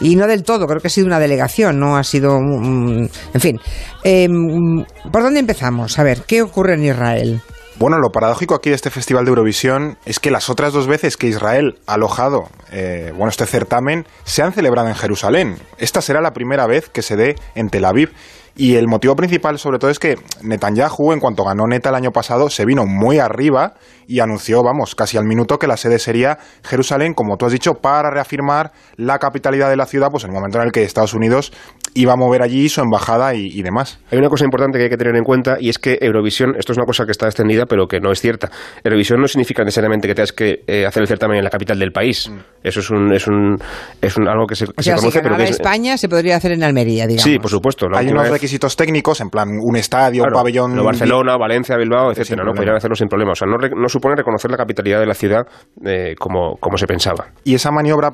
Y 0.00 0.16
no 0.16 0.26
del 0.26 0.42
todo, 0.42 0.66
creo 0.66 0.80
que 0.80 0.88
ha 0.88 0.90
sido 0.90 1.06
una 1.06 1.18
delegación, 1.18 1.78
no 1.78 1.96
ha 1.96 2.04
sido... 2.04 2.36
en 2.36 3.08
fin, 3.38 3.60
em, 4.02 4.84
¿por 5.10 5.22
dónde 5.22 5.40
empezamos? 5.40 5.98
A 5.98 6.02
ver, 6.02 6.22
¿qué 6.26 6.42
ocurre 6.42 6.74
en 6.74 6.84
Israel? 6.84 7.40
Bueno, 7.76 7.98
lo 7.98 8.10
paradójico 8.10 8.54
aquí 8.54 8.70
de 8.70 8.76
este 8.76 8.90
Festival 8.90 9.24
de 9.24 9.30
Eurovisión 9.30 9.98
es 10.04 10.20
que 10.20 10.30
las 10.30 10.48
otras 10.48 10.72
dos 10.72 10.86
veces 10.86 11.16
que 11.16 11.26
Israel 11.26 11.80
ha 11.86 11.94
alojado 11.94 12.44
eh, 12.76 13.12
bueno, 13.12 13.30
este 13.30 13.46
certamen 13.46 14.04
se 14.24 14.42
han 14.42 14.52
celebrado 14.52 14.88
en 14.88 14.96
Jerusalén. 14.96 15.56
Esta 15.78 16.00
será 16.00 16.20
la 16.20 16.32
primera 16.32 16.66
vez 16.66 16.88
que 16.88 17.02
se 17.02 17.14
dé 17.14 17.36
en 17.54 17.68
Tel 17.68 17.84
Aviv. 17.84 18.12
Y 18.56 18.76
el 18.76 18.86
motivo 18.86 19.16
principal, 19.16 19.58
sobre 19.58 19.78
todo, 19.78 19.90
es 19.90 19.98
que 19.98 20.16
Netanyahu, 20.42 21.12
en 21.12 21.18
cuanto 21.18 21.44
ganó 21.44 21.66
Neta 21.66 21.88
el 21.88 21.96
año 21.96 22.12
pasado, 22.12 22.50
se 22.50 22.64
vino 22.64 22.84
muy 22.86 23.18
arriba 23.18 23.74
y 24.06 24.20
anunció, 24.20 24.62
vamos, 24.62 24.94
casi 24.94 25.16
al 25.16 25.24
minuto 25.24 25.58
que 25.58 25.66
la 25.66 25.76
sede 25.76 25.98
sería 25.98 26.38
Jerusalén, 26.62 27.14
como 27.14 27.36
tú 27.36 27.46
has 27.46 27.52
dicho, 27.52 27.74
para 27.74 28.10
reafirmar 28.10 28.70
la 28.96 29.18
capitalidad 29.18 29.70
de 29.70 29.76
la 29.76 29.86
ciudad, 29.86 30.08
pues 30.10 30.22
en 30.22 30.30
el 30.30 30.34
momento 30.34 30.58
en 30.58 30.66
el 30.66 30.72
que 30.72 30.84
Estados 30.84 31.14
Unidos 31.14 31.52
iba 31.94 32.12
a 32.12 32.16
mover 32.16 32.42
allí 32.42 32.68
su 32.68 32.80
embajada 32.80 33.34
y, 33.34 33.62
demás. 33.62 34.00
Hay 34.10 34.18
una 34.18 34.28
cosa 34.28 34.44
importante 34.44 34.78
que 34.78 34.84
hay 34.84 34.90
que 34.90 34.96
tener 34.96 35.16
en 35.16 35.24
cuenta 35.24 35.56
y 35.60 35.68
es 35.68 35.78
que 35.78 35.98
Eurovisión, 36.00 36.54
esto 36.58 36.72
es 36.72 36.78
una 36.78 36.86
cosa 36.86 37.04
que 37.04 37.12
está 37.12 37.26
extendida, 37.26 37.66
pero 37.66 37.86
que 37.86 38.00
no 38.00 38.10
es 38.12 38.20
cierta. 38.20 38.50
Eurovisión 38.82 39.20
no 39.20 39.28
significa 39.28 39.62
necesariamente 39.62 40.08
que 40.08 40.14
tengas 40.14 40.32
que 40.32 40.64
eh, 40.66 40.86
hacer 40.86 41.02
el 41.02 41.08
certamen 41.08 41.38
en 41.38 41.44
la 41.44 41.50
capital 41.50 41.78
del 41.78 41.92
país. 41.92 42.28
Mm. 42.28 42.38
Eso 42.62 42.80
es 42.80 42.90
un, 42.90 43.12
es 43.12 43.26
un, 43.26 43.56
es 44.00 44.16
un 44.16 44.28
algo 44.28 44.46
que 44.46 44.56
se, 44.56 44.64
o 44.64 44.82
sea, 44.82 44.96
conoce, 44.96 45.18
si 45.18 45.22
pero 45.22 45.36
que 45.36 45.44
España 45.44 45.96
se 45.96 46.08
podría 46.08 46.36
hacer 46.36 46.52
en 46.52 46.64
Almería, 46.64 47.06
digamos. 47.06 47.22
Sí, 47.22 47.38
por 47.38 47.50
supuesto. 47.50 47.86
Hay 47.94 48.08
unos 48.08 48.28
requisitos 48.28 48.76
técnicos, 48.76 49.20
en 49.20 49.28
plan 49.28 49.48
un 49.62 49.76
estadio, 49.76 50.24
un 50.24 50.32
pabellón. 50.32 50.74
Barcelona, 50.84 51.36
Valencia, 51.36 51.76
Bilbao, 51.76 52.10
etcétera, 52.10 52.44
¿no? 52.44 52.52
Podrían 52.52 52.76
hacerlo 52.76 52.96
sin 52.96 53.08
problema. 53.08 53.32
O 53.32 53.34
sea, 53.34 53.46
no, 53.46 53.56
no 53.56 53.88
supone 53.88 54.16
reconocer 54.16 54.50
la 54.50 54.56
capitalidad 54.56 55.00
de 55.00 55.06
la 55.06 55.14
ciudad 55.14 55.46
eh, 55.84 56.14
como, 56.18 56.56
como 56.56 56.76
se 56.76 56.86
pensaba. 56.86 57.26
Y 57.44 57.54
esa 57.54 57.70
maniobra 57.70 58.10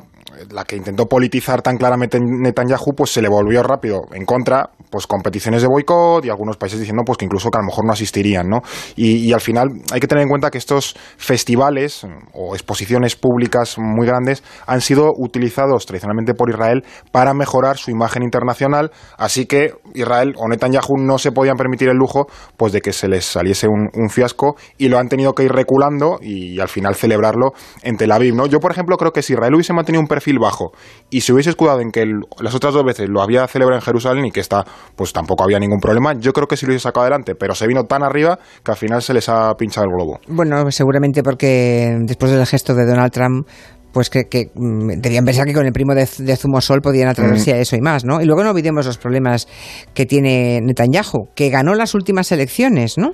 la 0.51 0.65
que 0.65 0.77
intentó 0.77 1.07
politizar 1.07 1.63
tan 1.63 1.77
claramente 1.77 2.19
Netanyahu, 2.21 2.95
pues 2.97 3.11
se 3.11 3.23
le 3.23 3.29
volvió 3.29 3.63
rápido 3.63 4.03
en 4.13 4.25
contra, 4.25 4.71
pues 4.91 5.07
competiciones 5.07 5.63
de 5.63 5.69
boicot 5.69 6.25
y 6.25 6.31
algunos 6.31 6.57
países 6.57 6.79
diciendo 6.79 7.03
pues 7.05 7.19
que 7.19 7.25
incluso 7.25 7.51
que 7.51 7.59
a 7.59 7.61
lo 7.61 7.67
mejor 7.67 7.85
no 7.87 7.93
asistirían, 7.93 8.49
¿no? 8.49 8.61
Y, 8.97 9.31
al 9.33 9.41
final 9.41 9.69
hay 9.93 10.01
que 10.01 10.09
tener 10.09 10.23
en 10.23 10.29
cuenta 10.29 10.51
que 10.51 10.59
estos 10.59 10.97
festivales 11.17 12.05
o 12.33 12.55
exposiciones 12.55 13.15
públicas 13.15 13.77
muy 13.79 14.07
grandes 14.07 14.43
han 14.67 14.81
sido 14.81 15.11
utilizados 15.17 15.87
tradicionalmente 15.87 16.35
por 16.35 16.51
Israel 16.51 16.85
para 17.13 17.33
mejorar 17.33 17.77
su 17.77 17.91
imagen 17.91 18.23
internacional, 18.23 18.91
así 19.17 19.47
que 19.47 19.75
Israel 19.95 20.35
o 20.37 20.49
Netanyahu 20.49 20.97
no 20.99 21.19
se 21.19 21.33
podían 21.33 21.57
permitir 21.57 21.89
el 21.89 21.97
lujo 21.97 22.27
pues 22.57 22.73
de 22.73 22.81
que 22.81 22.93
se 22.93 23.09
les 23.09 23.25
saliese 23.25 23.69
un, 23.69 23.91
fiasco 24.11 24.57
y 24.77 24.89
lo 24.89 24.99
han 24.99 25.09
tenido 25.09 25.35
que 25.35 25.45
ir 25.45 25.53
reculando 25.53 26.19
y, 26.21 26.59
al 26.59 26.69
final 26.69 26.95
celebrarlo 26.95 27.53
en 27.83 27.97
Tel 27.97 28.11
Aviv, 28.11 28.35
¿no? 28.35 28.47
Yo, 28.47 28.59
por 28.59 28.73
ejemplo, 28.73 28.97
creo 28.97 29.13
que 29.13 29.23
si 29.23 29.35
Israel 29.35 29.55
hubiese 29.55 29.73
mantenido 29.73 30.01
un 30.01 30.09
perfil 30.09 30.30
bajo 30.39 30.73
y 31.11 31.23
se 31.23 31.33
hubiese 31.33 31.51
escudado 31.51 31.81
en 31.81 31.91
que 31.91 32.07
las 32.41 32.55
otras 32.55 32.75
dos 32.75 32.85
veces 32.85 33.09
lo 33.09 33.23
había 33.23 33.47
celebrado 33.49 33.81
en 33.81 33.85
Jerusalén 33.85 34.27
y 34.27 34.31
que 34.31 34.41
está, 34.41 34.65
pues 34.97 35.13
tampoco 35.13 35.45
había 35.45 35.59
ningún 35.59 35.81
problema, 35.81 36.15
yo 36.19 36.33
creo 36.33 36.47
que 36.47 36.57
sí 36.57 36.67
lo 36.67 36.71
hubiese 36.71 36.85
sacado 36.85 37.03
adelante, 37.03 37.35
pero 37.35 37.55
se 37.55 37.67
vino 37.67 37.85
tan 37.85 38.03
arriba 38.03 38.39
que 38.65 38.71
al 38.71 38.77
final 38.77 39.03
se 39.03 39.15
les 39.15 39.29
ha 39.29 39.55
pinchado 39.55 39.87
el 39.87 39.93
globo. 39.93 40.21
Bueno, 40.29 40.71
seguramente 40.71 41.23
porque 41.23 41.97
después 42.03 42.31
del 42.31 42.47
gesto 42.47 42.75
de 42.75 42.87
Donald 42.87 43.13
Trump 43.13 43.47
pues 43.93 44.11
que, 44.11 44.25
que, 44.29 44.51
mm, 44.55 45.01
debían 45.01 45.25
pensar 45.25 45.47
que 45.47 45.53
con 45.53 45.67
el 45.67 45.73
primo 45.73 45.95
de, 45.95 46.09
de 46.19 46.37
Zumosol 46.37 46.81
podían 46.81 47.09
atreverse 47.09 47.53
a 47.53 47.59
eso 47.59 47.77
y 47.77 47.81
más, 47.81 48.05
¿no? 48.05 48.21
Y 48.21 48.25
luego 48.25 48.45
no 48.45 48.51
olvidemos 48.51 48.87
los 48.87 48.99
problemas 48.99 49.49
que 49.95 50.07
tiene 50.07 50.61
Netanyahu, 50.63 51.31
que 51.35 51.51
ganó 51.51 51.75
las 51.75 51.95
últimas 51.95 52.31
elecciones, 52.33 52.99
¿no? 52.99 53.13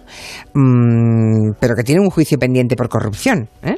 Mm, 0.54 1.52
pero 1.60 1.74
que 1.74 1.82
tiene 1.82 2.00
un 2.00 2.10
juicio 2.10 2.38
pendiente 2.38 2.76
por 2.76 2.88
corrupción, 2.88 3.48
¿eh? 3.62 3.76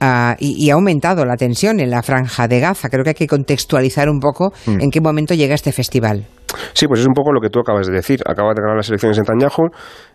Ah, 0.00 0.36
y, 0.38 0.70
ha 0.70 0.74
aumentado 0.74 1.24
la 1.24 1.36
tensión 1.36 1.80
en 1.80 1.90
la 1.90 2.02
franja 2.02 2.48
de 2.48 2.60
Gaza. 2.60 2.88
Creo 2.88 3.02
que 3.02 3.10
hay 3.10 3.14
que 3.14 3.26
contextualizar 3.26 4.08
un 4.08 4.20
poco 4.20 4.52
en 4.66 4.90
qué 4.90 5.00
momento 5.00 5.34
llega 5.34 5.54
este 5.54 5.72
festival. 5.72 6.26
Sí, 6.72 6.86
pues 6.86 7.00
es 7.00 7.06
un 7.06 7.14
poco 7.14 7.32
lo 7.32 7.40
que 7.40 7.50
tú 7.50 7.60
acabas 7.60 7.86
de 7.86 7.92
decir. 7.92 8.20
Acaba 8.26 8.52
de 8.54 8.62
ganar 8.62 8.76
las 8.76 8.88
elecciones 8.88 9.18
en 9.18 9.22
Netanyahu, 9.22 9.68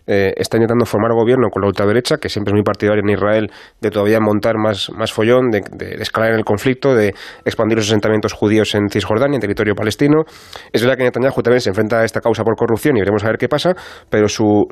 eh, 0.07 0.33
está 0.35 0.57
intentando 0.57 0.85
formar 0.85 1.13
gobierno 1.13 1.49
con 1.49 1.61
la 1.61 1.67
ultraderecha, 1.67 2.17
que 2.17 2.29
siempre 2.29 2.51
es 2.51 2.55
muy 2.55 2.63
partidaria 2.63 3.01
en 3.01 3.09
Israel 3.09 3.51
de 3.79 3.91
todavía 3.91 4.19
montar 4.19 4.55
más, 4.57 4.89
más 4.97 5.11
follón, 5.13 5.49
de, 5.51 5.61
escalar 5.99 6.31
en 6.31 6.39
el 6.39 6.45
conflicto, 6.45 6.95
de 6.95 7.13
expandir 7.45 7.77
los 7.77 7.87
asentamientos 7.87 8.33
judíos 8.33 8.73
en 8.75 8.89
Cisjordania, 8.89 9.35
en 9.35 9.41
territorio 9.41 9.75
palestino. 9.75 10.23
Es 10.71 10.81
verdad 10.81 10.97
que 10.97 11.03
Netanyahu 11.03 11.41
también 11.41 11.61
se 11.61 11.69
enfrenta 11.69 11.99
a 11.99 12.05
esta 12.05 12.19
causa 12.19 12.43
por 12.43 12.55
corrupción 12.55 12.97
y 12.97 12.99
veremos 13.01 13.23
a 13.23 13.27
ver 13.27 13.37
qué 13.37 13.47
pasa, 13.47 13.73
pero 14.09 14.27
su, 14.27 14.65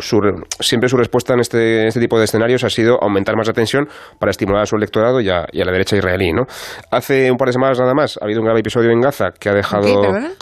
siempre 0.60 0.90
su 0.90 0.98
respuesta 0.98 1.34
en 1.34 1.42
este, 1.42 1.88
este 1.88 2.00
tipo 2.00 2.18
de 2.18 2.26
escenarios 2.26 2.64
ha 2.64 2.70
sido 2.70 2.98
aumentar 3.02 3.36
más 3.36 3.48
la 3.48 3.54
tensión 3.54 3.88
para 4.20 4.32
estimular 4.32 4.64
a 4.64 4.66
su 4.66 4.76
electorado 4.76 5.22
y 5.22 5.30
a, 5.30 5.46
la 5.52 5.72
derecha 5.72 5.96
israelí. 5.96 6.32
¿no? 6.32 6.44
Hace 6.92 7.32
un 7.32 7.38
par 7.38 7.50
de 7.50 7.54
semanas 7.54 7.80
nada 7.80 7.94
más 7.94 8.18
ha 8.20 8.26
habido 8.26 8.42
un 8.42 8.46
grave 8.46 8.62
episodio 8.62 8.92
en 8.92 9.00
Gaza 9.00 9.32
que 9.40 9.50
ha 9.50 9.54
dejado 9.54 9.88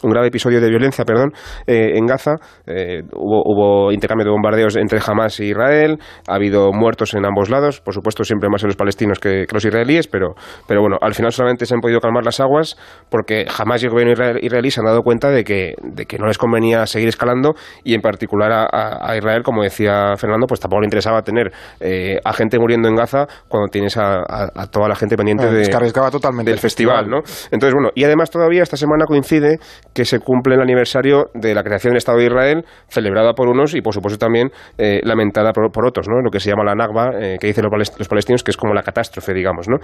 un 0.04 0.12
grave 0.12 0.28
episodio 0.28 0.62
de 0.62 0.70
violencia 0.70 1.04
perdón, 1.18 1.34
eh, 1.66 1.98
en 1.98 2.06
Gaza. 2.06 2.36
Eh, 2.66 3.02
hubo, 3.14 3.42
hubo 3.46 3.92
intercambio 3.92 4.26
de 4.26 4.32
bombardeos 4.32 4.76
entre 4.76 5.00
Hamas 5.06 5.40
e 5.40 5.46
Israel, 5.46 5.98
ha 6.28 6.36
habido 6.36 6.72
muertos 6.72 7.14
en 7.16 7.26
ambos 7.26 7.50
lados, 7.50 7.82
por 7.82 7.94
supuesto 7.94 8.24
siempre 8.24 8.50
más 8.50 8.64
en 8.64 8.68
los 8.68 8.76
palestinos 8.76 9.20
que, 9.20 9.46
los 9.52 9.66
israelíes, 9.66 10.08
pero, 10.08 10.36
pero 10.68 10.82
bueno, 10.82 10.98
al 11.02 11.14
final 11.14 11.32
solamente 11.32 11.66
se 11.66 11.74
han 11.74 11.82
podido 11.82 12.00
calmar 12.00 12.24
las 12.24 12.40
aguas 12.40 12.78
porque 13.10 13.46
Hamas 13.58 13.82
y 13.82 13.88
el 13.88 13.92
gobierno 13.92 14.14
israelí 14.42 14.70
se 14.72 14.82
han 14.82 14.86
dado 14.86 15.02
cuenta 15.02 15.30
de 15.30 15.44
que, 15.44 15.74
de 15.82 16.06
que 16.06 16.18
no 16.18 16.28
les 16.28 16.38
convenía 16.38 16.86
seguir 16.86 17.08
escalando 17.10 17.54
y 17.84 17.94
en 17.94 18.02
particular 18.02 18.52
a, 18.52 19.16
Israel, 19.18 19.42
como 19.42 19.64
decía 19.64 20.16
Fernando, 20.18 20.46
pues 20.48 20.60
tampoco 20.60 20.82
le 20.82 20.86
interesaba 20.86 21.22
tener 21.22 21.52
eh, 21.80 22.20
a 22.24 22.34
gente 22.34 22.60
muriendo 22.60 22.88
en 22.88 22.96
Gaza 22.96 23.26
cuando 23.48 23.70
tienes 23.70 23.98
a, 23.98 24.24
toda 24.70 24.88
la 24.88 24.96
gente 24.96 25.16
pendiente 25.16 25.50
de, 25.50 25.68
totalmente 26.12 26.52
del 26.52 26.60
festival, 26.60 27.10
¿no? 27.10 27.18
Entonces, 27.52 27.74
bueno, 27.74 27.90
y 27.96 28.04
además 28.04 28.30
todavía 28.30 28.62
esta 28.62 28.78
semana 28.78 29.06
coincide 29.06 29.58
que 29.94 30.06
se 30.06 30.20
cumple 30.20 30.56
el 30.56 30.62
aniversario 30.62 31.07
de 31.34 31.54
la 31.54 31.64
creación 31.64 31.92
del 31.92 31.98
Estado 31.98 32.18
de 32.20 32.26
Israel, 32.26 32.66
celebrada 32.88 33.34
por 33.34 33.48
unos 33.48 33.76
y 33.76 33.82
por 33.82 33.94
supuesto 33.94 34.18
también 34.18 34.52
eh, 34.78 35.00
lamentada 35.04 35.52
por, 35.54 35.86
otros, 35.86 36.08
¿no? 36.08 36.22
Lo 36.22 36.30
que 36.30 36.40
se 36.40 36.50
llama 36.50 36.64
la 36.64 36.76
Nagba, 36.76 37.12
eh, 37.20 37.38
que 37.40 37.48
dicen 37.48 37.64
los, 37.64 38.08
palestinos, 38.08 38.44
que 38.44 38.52
es 38.52 38.58
como 38.58 38.74
la 38.74 38.84
catástrofe, 38.84 39.34
digamos, 39.34 39.68
¿no? 39.68 39.78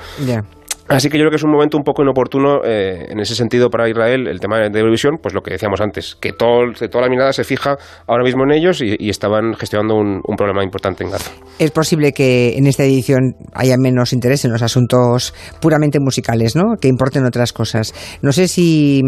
Así 0.88 1.10
que 1.10 1.18
yo 1.18 1.22
creo 1.22 1.30
que 1.30 1.38
es 1.38 1.44
un 1.44 1.52
momento 1.52 1.78
un 1.78 1.84
poco 1.84 2.04
inoportuno 2.04 2.60
eh, 2.64 3.06
en 3.10 3.20
ese 3.20 3.36
sentido 3.36 3.70
para 3.70 3.88
Israel, 3.88 4.28
el 4.28 4.40
tema 4.40 4.60
de 4.60 4.80
Eurovisión, 4.80 5.18
pues 5.22 5.34
lo 5.34 5.42
que 5.42 5.52
decíamos 5.52 5.80
antes, 5.80 6.16
que 6.16 6.34
todo, 6.34 6.74
toda 6.92 7.06
la 7.06 7.10
mirada 7.10 7.32
se 7.32 7.46
fija 7.46 7.78
ahora 8.06 8.24
mismo 8.24 8.44
en 8.44 8.52
ellos 8.52 8.82
y, 8.82 9.10
estaban 9.10 9.54
gestionando 9.54 9.96
un, 9.96 10.22
problema 10.36 10.64
importante 10.64 11.04
en 11.04 11.12
Gaza. 11.12 11.32
Es 11.64 11.72
posible 11.72 12.12
que 12.12 12.58
en 12.58 12.68
esta 12.68 12.84
edición 12.84 13.38
haya 13.54 13.78
menos 13.78 14.12
interés 14.12 14.44
en 14.44 14.52
los 14.52 14.62
asuntos 14.62 15.34
puramente 15.62 16.02
musicales, 16.02 16.58
¿no? 16.58 16.76
Que 16.76 16.90
importen 16.90 17.24
otras 17.24 17.54
cosas. 17.54 17.94
No 18.22 18.34
sé 18.34 18.50
si, 18.50 19.02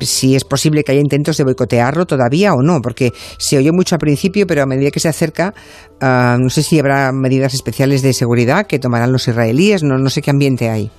si 0.00 0.34
es 0.34 0.44
posible 0.44 0.82
que 0.82 0.92
haya 0.92 1.02
intentos 1.02 1.36
de 1.36 1.44
boicotearlo 1.44 2.06
todavía 2.06 2.54
o 2.54 2.62
no, 2.62 2.80
porque 2.80 3.12
se 3.36 3.58
oyó 3.58 3.74
mucho 3.74 3.96
al 3.96 3.98
principio, 3.98 4.46
pero 4.46 4.62
a 4.62 4.66
medida 4.66 4.90
que 4.90 4.98
se 4.98 5.08
acerca, 5.08 5.52
ah, 6.00 6.38
no 6.40 6.48
sé 6.48 6.62
si 6.62 6.78
habrá 6.78 7.12
medidas 7.12 7.52
especiales 7.52 8.00
de 8.00 8.14
seguridad 8.14 8.66
que 8.66 8.78
tomarán 8.78 9.12
los 9.12 9.28
israelíes, 9.28 9.82
no, 9.82 9.98
no 9.98 10.08
sé 10.08 10.22
qué 10.22 10.30
ambiente 10.30 10.70
hay. 10.70 10.90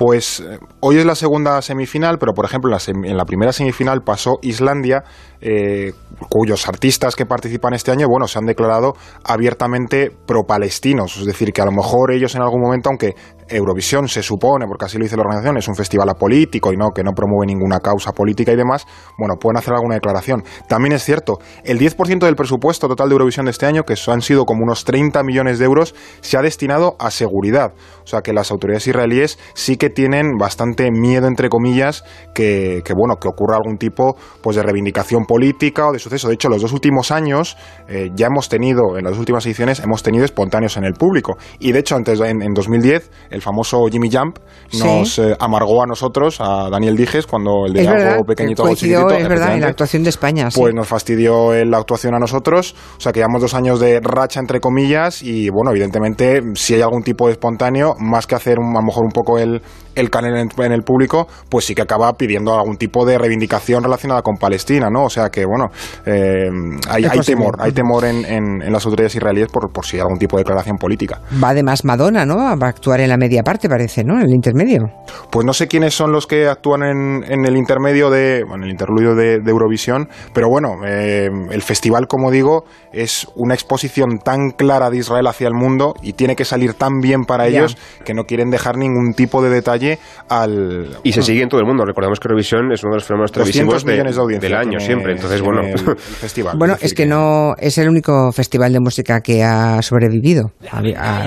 Pues 0.00 0.40
eh, 0.40 0.58
hoy 0.80 0.96
es 0.96 1.04
la 1.04 1.14
segunda 1.14 1.60
semifinal, 1.60 2.16
pero 2.18 2.32
por 2.32 2.46
ejemplo 2.46 2.74
en 2.86 3.16
la, 3.18 3.26
primera 3.26 3.52
semifinal 3.52 4.00
pasó 4.00 4.38
Islandia, 4.40 5.04
eh, 5.40 5.92
cuyos 6.28 6.68
artistas 6.68 7.16
que 7.16 7.26
participan 7.26 7.74
este 7.74 7.90
año, 7.90 8.06
bueno, 8.08 8.26
se 8.26 8.38
han 8.38 8.46
declarado 8.46 8.94
abiertamente 9.24 10.10
pro-palestinos, 10.26 11.16
es 11.16 11.26
decir, 11.26 11.52
que 11.52 11.62
a 11.62 11.64
lo 11.64 11.72
mejor 11.72 12.12
ellos 12.12 12.34
en 12.34 12.42
algún 12.42 12.60
momento, 12.60 12.90
aunque 12.90 13.14
Eurovisión 13.48 14.08
se 14.08 14.22
supone, 14.22 14.66
porque 14.66 14.84
así 14.84 14.96
lo 14.96 15.04
dice 15.04 15.16
la 15.16 15.22
organización, 15.22 15.56
es 15.56 15.66
un 15.66 15.74
festival 15.74 16.08
apolítico 16.08 16.72
y 16.72 16.76
no 16.76 16.90
que 16.90 17.02
no 17.02 17.12
promueve 17.12 17.46
ninguna 17.46 17.80
causa 17.80 18.12
política 18.12 18.52
y 18.52 18.56
demás, 18.56 18.86
bueno, 19.18 19.36
pueden 19.40 19.56
hacer 19.56 19.74
alguna 19.74 19.94
declaración. 19.94 20.44
También 20.68 20.92
es 20.92 21.04
cierto, 21.04 21.38
el 21.64 21.78
10% 21.78 22.20
del 22.20 22.36
presupuesto 22.36 22.86
total 22.88 23.08
de 23.08 23.14
Eurovisión 23.14 23.46
de 23.46 23.50
este 23.50 23.66
año, 23.66 23.82
que 23.82 23.94
han 24.06 24.22
sido 24.22 24.44
como 24.44 24.62
unos 24.62 24.84
30 24.84 25.22
millones 25.24 25.58
de 25.58 25.64
euros, 25.64 25.94
se 26.20 26.36
ha 26.36 26.42
destinado 26.42 26.96
a 26.98 27.10
seguridad. 27.10 27.72
O 28.04 28.06
sea 28.06 28.22
que 28.22 28.32
las 28.32 28.50
autoridades 28.50 28.86
israelíes 28.86 29.38
sí 29.54 29.76
que 29.76 29.90
tienen 29.90 30.36
bastante 30.38 30.90
miedo, 30.90 31.26
entre 31.26 31.48
comillas, 31.48 32.04
que, 32.34 32.82
bueno, 32.96 33.16
que 33.16 33.28
ocurra 33.28 33.56
algún 33.56 33.78
tipo 33.78 34.16
pues, 34.42 34.56
de 34.56 34.62
reivindicación 34.62 35.24
política 35.30 35.86
o 35.86 35.92
de 35.92 36.00
suceso. 36.00 36.26
De 36.26 36.34
hecho, 36.34 36.48
los 36.48 36.60
dos 36.60 36.72
últimos 36.72 37.12
años 37.12 37.56
eh, 37.86 38.10
ya 38.16 38.26
hemos 38.26 38.48
tenido, 38.48 38.98
en 38.98 39.04
las 39.04 39.16
últimas 39.16 39.46
ediciones, 39.46 39.78
hemos 39.78 40.02
tenido 40.02 40.24
espontáneos 40.24 40.76
en 40.76 40.82
el 40.82 40.94
público. 40.94 41.38
Y 41.60 41.70
de 41.70 41.78
hecho, 41.78 41.94
antes 41.94 42.18
en, 42.18 42.42
en 42.42 42.52
2010, 42.52 43.12
el 43.30 43.40
famoso 43.40 43.86
Jimmy 43.88 44.10
Jump 44.10 44.38
nos 44.76 45.20
eh, 45.20 45.36
amargó 45.38 45.84
a 45.84 45.86
nosotros, 45.86 46.40
a 46.40 46.68
Daniel 46.68 46.96
Dijes, 46.96 47.28
cuando 47.28 47.66
el 47.66 47.74
de 47.74 47.86
algo 47.86 48.24
pequeñito, 48.24 48.64
algo 48.64 48.74
chiquitito. 48.74 49.08
Es 49.10 49.28
verdad, 49.28 49.54
en 49.54 49.60
la 49.60 49.68
actuación 49.68 50.02
de 50.02 50.10
España. 50.10 50.48
Pues 50.52 50.74
nos 50.74 50.88
fastidió 50.88 51.54
la 51.64 51.78
actuación 51.78 52.16
a 52.16 52.18
nosotros. 52.18 52.74
O 52.98 53.00
sea, 53.00 53.12
que 53.12 53.20
llevamos 53.20 53.40
dos 53.40 53.54
años 53.54 53.78
de 53.78 54.00
racha, 54.02 54.40
entre 54.40 54.58
comillas, 54.58 55.22
y 55.22 55.48
bueno, 55.48 55.70
evidentemente, 55.70 56.42
si 56.54 56.74
hay 56.74 56.82
algún 56.82 57.04
tipo 57.04 57.28
de 57.28 57.34
espontáneo, 57.34 57.94
más 58.00 58.26
que 58.26 58.34
hacer 58.34 58.58
a 58.58 58.80
lo 58.80 58.82
mejor 58.82 59.04
un 59.04 59.12
poco 59.12 59.38
el, 59.38 59.62
el 59.94 60.10
canal 60.10 60.36
en, 60.36 60.72
el 60.72 60.82
público, 60.82 61.26
pues 61.48 61.64
sí 61.64 61.74
que 61.74 61.82
acaba 61.82 62.12
pidiendo 62.14 62.54
algún 62.54 62.76
tipo 62.76 63.04
de 63.04 63.18
reivindicación 63.18 63.82
relacionada 63.82 64.22
con 64.22 64.36
Palestina, 64.36 64.88
¿no? 64.90 65.04
O 65.04 65.10
sea, 65.10 65.30
que, 65.30 65.44
bueno, 65.44 65.66
eh, 66.06 66.48
hay, 66.88 67.04
temor, 67.20 67.56
hay 67.58 67.72
temor 67.72 68.04
en, 68.04 68.24
en, 68.24 68.72
las 68.72 68.84
autoridades 68.84 69.14
israelíes 69.14 69.48
por, 69.48 69.72
por 69.72 69.84
si 69.84 69.96
hay 69.96 70.02
algún 70.02 70.18
tipo 70.18 70.36
de 70.36 70.42
declaración 70.42 70.76
política. 70.76 71.20
Va 71.42 71.50
además 71.50 71.84
Madonna, 71.84 72.24
¿no? 72.24 72.36
Va 72.36 72.66
a 72.66 72.68
actuar 72.68 73.00
en 73.00 73.08
la 73.08 73.16
media 73.16 73.42
parte, 73.42 73.68
parece, 73.68 74.04
¿no? 74.04 74.14
En 74.14 74.26
el 74.26 74.34
intermedio. 74.34 74.90
Pues 75.30 75.44
no 75.44 75.52
sé 75.52 75.68
quiénes 75.68 75.94
son 75.94 76.12
los 76.12 76.26
que 76.26 76.48
actúan 76.48 76.82
en, 76.82 77.24
en 77.26 77.44
el 77.44 77.56
intermedio 77.56 78.10
de, 78.10 78.44
bueno, 78.46 78.64
el 78.64 78.70
interludio 78.70 79.14
de, 79.14 79.40
Eurovisión, 79.50 80.08
pero 80.32 80.48
bueno, 80.48 80.86
eh, 80.86 81.28
el 81.50 81.62
festival, 81.62 82.06
como 82.06 82.30
digo, 82.30 82.64
es 82.92 83.26
una 83.34 83.54
exposición 83.54 84.18
tan 84.18 84.50
clara 84.50 84.88
de 84.90 84.98
Israel 84.98 85.26
hacia 85.26 85.48
el 85.48 85.54
mundo 85.54 85.94
y 86.02 86.12
tiene 86.12 86.36
que 86.36 86.44
salir 86.44 86.74
tan 86.74 87.00
bien 87.00 87.24
para 87.24 87.48
ellos 87.48 87.76
que 88.04 88.14
no 88.14 88.24
quieren 88.24 88.50
dejar 88.50 88.76
ningún 88.76 89.12
tipo 89.14 89.42
de 89.42 89.50
detalle 89.50 89.79
al... 90.28 90.98
Y 91.02 91.12
se 91.12 91.22
sigue 91.22 91.42
en 91.42 91.48
todo 91.48 91.60
el 91.60 91.66
mundo. 91.66 91.84
Recordemos 91.84 92.18
que 92.18 92.28
Eurovisión 92.28 92.72
es 92.72 92.82
uno 92.82 92.92
de 92.92 92.96
los 92.96 93.04
fenómenos 93.04 93.32
televisivos 93.32 93.84
del 93.84 94.54
año 94.54 94.80
siempre. 94.80 95.12
Entonces, 95.12 95.40
bueno... 95.40 95.62
festival, 95.96 96.56
bueno, 96.58 96.76
es 96.80 96.94
que 96.94 97.06
no 97.06 97.54
es 97.58 97.78
el 97.78 97.88
único 97.88 98.32
festival 98.32 98.72
de 98.72 98.80
música 98.80 99.20
que 99.20 99.42
ha 99.42 99.80
sobrevivido. 99.82 100.52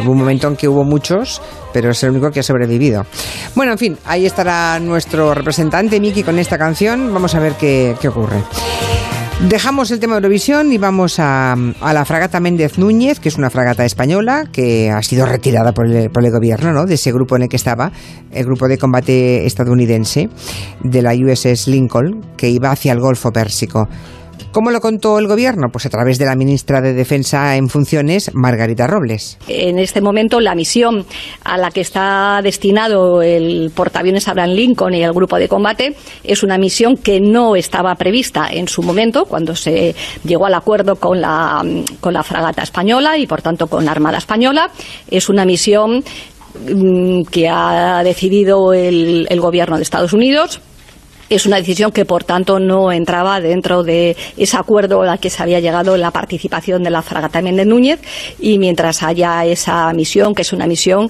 hubo 0.04 0.12
un 0.12 0.18
momento 0.18 0.48
en 0.48 0.56
que 0.56 0.68
hubo 0.68 0.84
muchos, 0.84 1.42
pero 1.74 1.92
es 1.92 2.04
el 2.04 2.12
único 2.12 2.32
que 2.32 2.40
ha 2.40 2.44
sobrevivido. 2.44 3.06
Bueno, 3.56 3.74
en 3.74 3.78
fin, 3.78 3.98
ahí 4.06 4.26
estará 4.26 4.80
nuestro 4.80 5.34
representante, 5.34 6.00
Miki, 6.00 6.24
con 6.24 6.40
esta 6.40 6.58
canción. 6.58 7.14
Vamos 7.14 7.36
a 7.36 7.40
ver 7.40 7.54
qué, 7.54 7.96
qué 8.00 8.08
ocurre. 8.08 8.38
Dejamos 9.50 9.92
el 9.92 10.00
tema 10.00 10.14
de 10.14 10.20
Eurovisión 10.20 10.72
y 10.72 10.78
vamos 10.78 11.20
a, 11.20 11.56
la 11.82 12.06
fragata 12.06 12.40
Méndez 12.40 12.78
Núñez, 12.78 13.20
que 13.20 13.28
es 13.28 13.38
una 13.38 13.50
fragata 13.50 13.84
española 13.84 14.46
que 14.52 14.90
ha 14.90 15.04
sido 15.04 15.26
retirada 15.26 15.74
por 15.74 15.86
el, 15.86 16.10
por 16.10 16.24
el 16.24 16.32
gobierno 16.32 16.72
¿no? 16.72 16.86
de 16.86 16.94
ese 16.94 17.12
grupo 17.12 17.36
en 17.36 17.44
el 17.44 17.50
que 17.50 17.58
estaba, 17.58 17.92
el 18.32 18.46
grupo 18.46 18.70
de 18.70 18.78
combate 18.78 19.46
estadounidense 19.46 20.30
de 20.82 21.02
la 21.02 21.12
USS 21.14 21.68
Lincoln, 21.68 22.22
que 22.38 22.50
iba 22.50 22.72
hacia 22.72 22.94
el 22.94 23.02
Golfo 23.02 23.32
Pérsico. 23.32 23.90
¿Cómo 24.54 24.70
lo 24.70 24.82
contó 24.82 25.18
el 25.18 25.28
Gobierno? 25.28 25.70
Pues 25.72 25.88
a 25.88 25.90
través 25.90 26.20
de 26.20 26.26
la 26.26 26.36
ministra 26.36 26.80
de 26.80 26.94
Defensa 26.94 27.56
en 27.56 27.70
funciones, 27.70 28.30
Margarita 28.36 28.86
Robles. 28.86 29.40
En 29.48 29.80
este 29.80 30.00
momento, 30.00 30.40
la 30.40 30.54
misión 30.54 31.08
a 31.44 31.58
la 31.58 31.72
que 31.72 31.82
está 31.82 32.40
destinado 32.44 33.24
el 33.24 33.72
portaaviones 33.74 34.28
Abraham 34.28 34.52
Lincoln 34.52 34.94
y 34.94 35.02
el 35.02 35.12
grupo 35.12 35.38
de 35.38 35.48
combate 35.48 35.96
es 36.24 36.44
una 36.44 36.60
misión 36.60 36.98
que 36.98 37.20
no 37.20 37.56
estaba 37.56 37.96
prevista 37.96 38.48
en 38.52 38.68
su 38.68 38.84
momento, 38.84 39.26
cuando 39.26 39.56
se 39.56 39.96
llegó 40.24 40.46
al 40.46 40.54
acuerdo 40.54 40.98
con 40.98 41.20
la, 41.20 41.66
con 42.00 42.14
la 42.14 42.22
fragata 42.22 42.62
española 42.62 43.18
y, 43.18 43.26
por 43.26 43.42
tanto, 43.42 43.66
con 43.66 43.86
la 43.86 43.92
Armada 43.92 44.20
Española. 44.20 44.70
Es 45.10 45.30
una 45.30 45.46
misión 45.46 46.04
mm, 46.72 47.24
que 47.24 47.50
ha 47.50 48.04
decidido 48.04 48.72
el, 48.72 49.26
el 49.32 49.42
Gobierno 49.42 49.78
de 49.78 49.82
Estados 49.82 50.14
Unidos 50.14 50.62
es 51.30 51.46
una 51.46 51.58
decisión 51.58 51.92
que, 51.92 52.06
por 52.06 52.24
tanto, 52.24 52.60
no 52.60 52.92
entraba 52.92 53.40
dentro 53.40 53.84
de 53.84 54.16
ese 54.38 54.58
acuerdo 54.58 55.02
al 55.02 55.20
que 55.20 55.30
se 55.30 55.42
había 55.42 55.60
llegado 55.60 55.98
la 55.98 56.12
participación 56.12 56.84
de 56.84 56.90
la 56.90 57.02
fragata 57.02 57.42
Méndez 57.42 57.68
Núñez 57.68 58.00
y 58.40 58.58
mientras 58.60 59.04
haya 59.04 59.46
esa 59.46 59.92
misión, 59.94 60.36
que 60.36 60.44
es 60.44 60.54
una 60.54 60.68
misión 60.68 61.10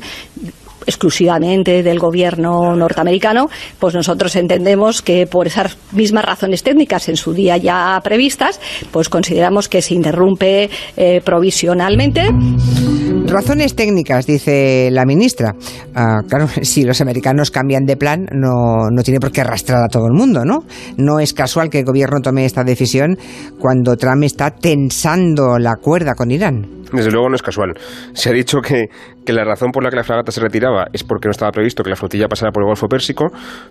exclusivamente 0.85 1.83
del 1.83 1.99
gobierno 1.99 2.75
norteamericano, 2.75 3.49
pues 3.79 3.93
nosotros 3.93 4.35
entendemos 4.35 5.01
que 5.01 5.27
por 5.27 5.47
esas 5.47 5.77
mismas 5.91 6.25
razones 6.25 6.63
técnicas 6.63 7.09
en 7.09 7.17
su 7.17 7.33
día 7.33 7.57
ya 7.57 7.99
previstas, 8.03 8.59
pues 8.91 9.09
consideramos 9.09 9.69
que 9.69 9.81
se 9.81 9.93
interrumpe 9.93 10.69
eh, 10.97 11.21
provisionalmente. 11.23 12.29
Razones 13.25 13.75
técnicas, 13.75 14.27
dice 14.27 14.89
la 14.91 15.05
ministra. 15.05 15.55
Ah, 15.95 16.21
claro, 16.27 16.47
si 16.61 16.83
los 16.83 17.01
americanos 17.01 17.51
cambian 17.51 17.85
de 17.85 17.97
plan, 17.97 18.25
no, 18.31 18.89
no 18.91 19.03
tiene 19.03 19.19
por 19.19 19.31
qué 19.31 19.41
arrastrar 19.41 19.83
a 19.83 19.87
todo 19.87 20.07
el 20.07 20.13
mundo, 20.13 20.45
¿no? 20.45 20.63
No 20.97 21.19
es 21.19 21.33
casual 21.33 21.69
que 21.69 21.79
el 21.79 21.85
gobierno 21.85 22.19
tome 22.21 22.45
esta 22.45 22.63
decisión 22.63 23.17
cuando 23.59 23.95
Trump 23.95 24.23
está 24.23 24.51
tensando 24.51 25.57
la 25.57 25.75
cuerda 25.77 26.13
con 26.15 26.31
Irán. 26.31 26.83
Desde 26.93 27.09
luego 27.09 27.27
no 27.27 27.35
es 27.35 27.41
casual. 27.41 27.73
Se 28.13 28.29
ha 28.29 28.33
dicho 28.33 28.59
que, 28.61 28.85
que, 29.25 29.33
la 29.33 29.43
razón 29.43 29.71
por 29.71 29.83
la 29.83 29.89
que 29.89 29.95
la 29.95 30.03
fragata 30.03 30.31
se 30.31 30.41
retiraba 30.41 30.87
es 30.93 31.03
porque 31.03 31.27
no 31.27 31.31
estaba 31.31 31.51
previsto 31.51 31.83
que 31.83 31.89
la 31.89 31.95
flotilla 31.95 32.27
pasara 32.27 32.51
por 32.51 32.63
el 32.63 32.67
Golfo 32.67 32.87
Pérsico, 32.87 33.27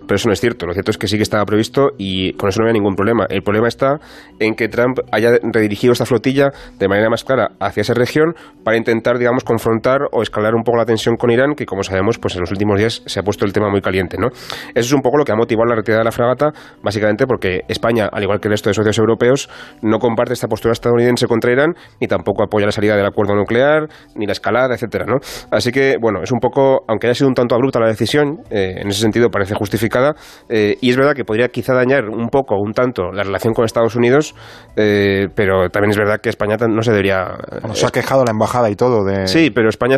pero 0.07 0.15
eso 0.15 0.27
no 0.27 0.33
es 0.33 0.39
cierto. 0.39 0.65
Lo 0.65 0.73
cierto 0.73 0.91
es 0.91 0.97
que 0.97 1.07
sí 1.07 1.17
que 1.17 1.23
estaba 1.23 1.43
previsto 1.45 1.91
y 1.97 2.33
con 2.33 2.49
eso 2.49 2.59
no 2.61 2.65
había 2.65 2.73
ningún 2.73 2.95
problema. 2.95 3.25
El 3.29 3.41
problema 3.41 3.67
está 3.67 3.99
en 4.39 4.55
que 4.55 4.67
Trump 4.67 4.99
haya 5.11 5.31
redirigido 5.41 5.93
esta 5.93 6.05
flotilla 6.05 6.51
de 6.79 6.87
manera 6.87 7.09
más 7.09 7.23
clara 7.23 7.51
hacia 7.59 7.81
esa 7.81 7.93
región 7.93 8.35
para 8.63 8.77
intentar, 8.77 9.17
digamos, 9.17 9.43
confrontar 9.43 10.01
o 10.11 10.21
escalar 10.21 10.55
un 10.55 10.63
poco 10.63 10.77
la 10.77 10.85
tensión 10.85 11.15
con 11.15 11.31
Irán, 11.31 11.55
que 11.55 11.65
como 11.65 11.83
sabemos, 11.83 12.17
pues 12.19 12.35
en 12.35 12.41
los 12.41 12.51
últimos 12.51 12.77
días 12.77 13.03
se 13.05 13.19
ha 13.19 13.23
puesto 13.23 13.45
el 13.45 13.53
tema 13.53 13.69
muy 13.69 13.81
caliente, 13.81 14.17
¿no? 14.17 14.27
Eso 14.27 14.87
es 14.87 14.93
un 14.93 15.01
poco 15.01 15.17
lo 15.17 15.25
que 15.25 15.31
ha 15.31 15.35
motivado 15.35 15.69
la 15.69 15.75
retirada 15.75 16.01
de 16.01 16.05
la 16.05 16.11
fragata, 16.11 16.51
básicamente 16.81 17.25
porque 17.27 17.61
España, 17.67 18.09
al 18.11 18.23
igual 18.23 18.39
que 18.39 18.47
el 18.47 18.53
resto 18.53 18.69
de 18.69 18.73
socios 18.73 18.97
europeos, 18.97 19.49
no 19.81 19.99
comparte 19.99 20.33
esta 20.33 20.47
postura 20.47 20.73
estadounidense 20.73 21.27
contra 21.27 21.51
Irán 21.51 21.73
ni 21.99 22.07
tampoco 22.07 22.43
apoya 22.43 22.65
la 22.65 22.71
salida 22.71 22.95
de 22.95 23.01
la 23.01 23.09
acuerdo 23.09 23.35
nuclear, 23.35 23.87
ni 24.15 24.25
la 24.25 24.31
escalada, 24.33 24.73
etcétera, 24.73 25.05
¿no? 25.05 25.17
Así 25.51 25.71
que, 25.71 25.97
bueno, 25.99 26.21
es 26.23 26.31
un 26.31 26.39
poco, 26.39 26.83
aunque 26.87 27.07
haya 27.07 27.15
sido 27.15 27.27
un 27.27 27.33
tanto 27.33 27.55
abrupta 27.55 27.79
la 27.79 27.87
decisión, 27.87 28.39
eh, 28.49 28.75
en 28.77 28.87
ese 28.87 29.01
sentido 29.01 29.29
parece 29.29 29.55
justificada, 29.55 30.15
eh, 30.49 30.77
y 30.81 30.89
es 30.89 30.97
verdad 30.97 31.13
que 31.13 31.25
podría 31.25 31.49
quizá 31.49 31.73
dañar 31.73 32.09
un 32.09 32.29
poco, 32.29 32.55
un 32.57 32.73
tanto, 32.73 33.11
la 33.11 33.23
relación 33.23 33.53
con 33.53 33.65
Estados 33.65 33.95
Unidos, 33.95 34.35
eh, 34.75 35.27
pero 35.35 35.69
también 35.69 35.91
es 35.91 35.97
verdad 35.97 36.19
que 36.21 36.29
España 36.29 36.55
no 36.67 36.81
se 36.81 36.91
debería... 36.91 37.37
se 37.73 37.85
ha 37.85 37.89
quejado 37.89 38.23
la 38.23 38.31
embajada 38.31 38.69
y 38.69 38.75
todo 38.75 39.03
de... 39.03 39.27
Sí, 39.27 39.51
pero 39.51 39.69
España 39.69 39.97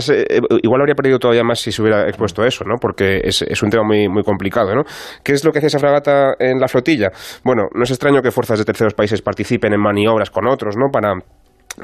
igual 0.62 0.82
habría 0.82 0.96
perdido 0.96 1.20
todavía 1.20 1.44
más 1.44 1.60
si 1.60 1.72
se 1.72 1.82
hubiera 1.82 2.08
expuesto 2.08 2.44
eso, 2.44 2.64
¿no? 2.66 2.76
Porque 2.80 3.22
es, 3.24 3.42
es 3.42 3.64
un 3.64 3.70
tema 3.70 3.84
muy, 3.84 4.08
muy 4.10 4.24
complicado, 4.24 4.74
¿no? 4.76 4.84
¿Qué 5.24 5.34
es 5.34 5.44
lo 5.44 5.52
que 5.52 5.60
hace 5.60 5.68
esa 5.68 5.80
fragata 5.80 6.34
en 6.40 6.60
la 6.60 6.68
flotilla? 6.68 7.12
Bueno, 7.44 7.64
no 7.74 7.84
es 7.84 7.92
extraño 7.92 8.22
que 8.22 8.32
fuerzas 8.32 8.60
de 8.60 8.66
terceros 8.66 8.94
países 8.94 9.22
participen 9.22 9.74
en 9.74 9.82
maniobras 9.82 10.30
con 10.30 10.48
otros, 10.48 10.76
¿no? 10.78 10.92
Para 10.92 11.14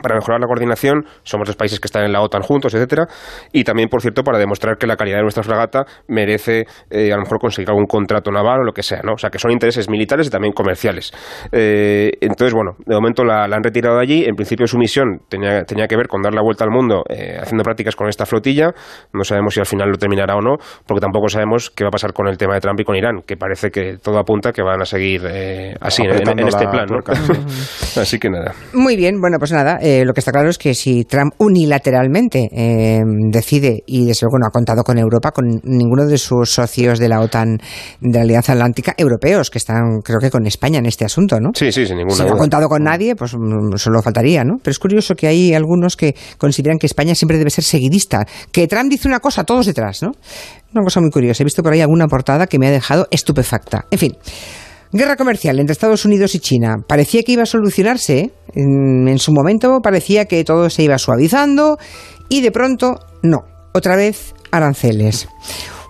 para 0.01 0.15
mejorar 0.15 0.39
la 0.39 0.47
coordinación, 0.47 1.05
somos 1.23 1.47
los 1.47 1.55
países 1.55 1.79
que 1.79 1.87
están 1.87 2.03
en 2.03 2.11
la 2.11 2.21
OTAN 2.21 2.41
juntos, 2.41 2.73
etcétera, 2.73 3.07
y 3.51 3.63
también, 3.63 3.89
por 3.89 4.01
cierto, 4.01 4.23
para 4.23 4.37
demostrar 4.37 4.77
que 4.77 4.87
la 4.87 4.95
calidad 4.95 5.17
de 5.17 5.23
nuestra 5.23 5.43
fragata 5.43 5.85
merece 6.07 6.65
eh, 6.89 7.11
a 7.11 7.15
lo 7.15 7.23
mejor 7.23 7.39
conseguir 7.39 7.69
algún 7.69 7.85
contrato 7.85 8.31
naval 8.31 8.61
o 8.61 8.63
lo 8.63 8.73
que 8.73 8.83
sea, 8.83 9.01
¿no? 9.03 9.13
O 9.13 9.17
sea, 9.17 9.29
que 9.29 9.39
son 9.39 9.51
intereses 9.51 9.89
militares 9.89 10.27
y 10.27 10.29
también 10.29 10.53
comerciales. 10.53 11.11
Eh, 11.51 12.11
entonces, 12.21 12.53
bueno, 12.53 12.75
de 12.85 12.95
momento 12.95 13.23
la, 13.23 13.43
han 13.43 13.63
retirado 13.63 13.97
de 13.97 14.03
allí. 14.03 14.23
En 14.25 14.35
principio, 14.35 14.67
su 14.67 14.77
misión 14.77 15.21
tenía, 15.29 15.63
tenía 15.63 15.87
que 15.87 15.95
ver 15.95 16.07
con 16.07 16.21
dar 16.21 16.33
la 16.33 16.41
vuelta 16.41 16.63
al 16.63 16.71
mundo 16.71 17.03
eh, 17.09 17.37
haciendo 17.39 17.63
prácticas 17.63 17.95
con 17.95 18.07
esta 18.07 18.25
flotilla. 18.25 18.71
No 19.13 19.23
sabemos 19.23 19.53
si 19.53 19.59
al 19.59 19.65
final 19.65 19.89
lo 19.89 19.97
terminará 19.97 20.35
o 20.35 20.41
no, 20.41 20.57
porque 20.85 21.01
tampoco 21.01 21.27
sabemos 21.27 21.69
qué 21.69 21.83
va 21.83 21.89
a 21.89 21.91
pasar 21.91 22.13
con 22.13 22.27
el 22.27 22.37
tema 22.37 22.55
de 22.55 22.61
Trump 22.61 22.79
y 22.79 22.83
con 22.83 22.95
Irán, 22.95 23.21
que 23.25 23.37
parece 23.37 23.71
que 23.71 23.97
todo 23.97 24.19
apunta 24.19 24.51
que 24.51 24.61
van 24.61 24.81
a 24.81 24.85
seguir 24.85 25.21
así, 25.79 26.03
en, 26.03 26.39
este 26.39 26.67
plan, 26.67 26.85
¿no? 26.89 26.99
así 28.01 28.19
que 28.19 28.29
nada. 28.29 28.53
Muy 28.73 28.95
bien, 28.95 29.19
bueno, 29.19 29.37
pues 29.39 29.51
nada. 29.51 29.79
Eh, 29.81 30.05
lo 30.05 30.13
que 30.13 30.19
está 30.19 30.31
claro 30.31 30.49
es 30.49 30.57
que 30.57 30.75
si 30.75 31.05
Trump 31.05 31.33
unilateralmente 31.39 32.49
eh, 32.51 33.01
decide, 33.31 33.83
y 33.87 34.05
desde 34.05 34.25
luego 34.25 34.37
no 34.39 34.47
ha 34.47 34.51
contado 34.51 34.83
con 34.83 34.97
Europa, 34.97 35.31
con 35.31 35.59
ninguno 35.63 36.05
de 36.05 36.17
sus 36.17 36.53
socios 36.53 36.99
de 36.99 37.09
la 37.09 37.19
OTAN, 37.19 37.57
de 37.99 38.19
la 38.19 38.21
Alianza 38.21 38.53
Atlántica, 38.53 38.93
europeos, 38.97 39.49
que 39.49 39.57
están 39.57 40.01
creo 40.03 40.19
que 40.19 40.29
con 40.29 40.45
España 40.45 40.79
en 40.79 40.85
este 40.85 41.05
asunto, 41.05 41.39
¿no? 41.39 41.49
Sí, 41.55 41.71
sí, 41.71 41.85
sin 41.85 41.97
ninguna 41.97 42.15
Si 42.15 42.23
no 42.23 42.33
ha 42.33 42.37
contado 42.37 42.69
con 42.69 42.83
nadie, 42.83 43.15
pues 43.15 43.33
mm, 43.35 43.75
solo 43.77 44.01
faltaría, 44.01 44.43
¿no? 44.43 44.57
Pero 44.61 44.71
es 44.71 44.79
curioso 44.79 45.15
que 45.15 45.27
hay 45.27 45.53
algunos 45.53 45.97
que 45.97 46.15
consideran 46.37 46.77
que 46.77 46.85
España 46.85 47.15
siempre 47.15 47.37
debe 47.37 47.49
ser 47.49 47.63
seguidista, 47.63 48.25
que 48.51 48.67
Trump 48.67 48.89
dice 48.89 49.07
una 49.07 49.19
cosa, 49.19 49.43
todos 49.43 49.65
detrás, 49.65 50.03
¿no? 50.03 50.11
Una 50.73 50.83
cosa 50.83 51.01
muy 51.01 51.09
curiosa. 51.09 51.43
He 51.43 51.45
visto 51.45 51.63
por 51.63 51.73
ahí 51.73 51.81
alguna 51.81 52.07
portada 52.07 52.47
que 52.47 52.59
me 52.59 52.67
ha 52.67 52.71
dejado 52.71 53.07
estupefacta. 53.11 53.85
En 53.89 53.99
fin. 53.99 54.17
Guerra 54.93 55.15
comercial 55.15 55.57
entre 55.59 55.71
Estados 55.71 56.03
Unidos 56.03 56.35
y 56.35 56.39
China. 56.39 56.75
Parecía 56.85 57.23
que 57.23 57.31
iba 57.31 57.43
a 57.43 57.45
solucionarse. 57.45 58.19
¿eh? 58.19 58.31
En, 58.55 59.17
su 59.19 59.31
momento 59.31 59.79
parecía 59.81 60.25
que 60.25 60.43
todo 60.43 60.69
se 60.69 60.83
iba 60.83 60.97
suavizando 60.97 61.77
y 62.27 62.41
de 62.41 62.51
pronto 62.51 62.99
no. 63.23 63.39
Otra 63.73 63.95
vez 63.95 64.33
aranceles. 64.51 65.29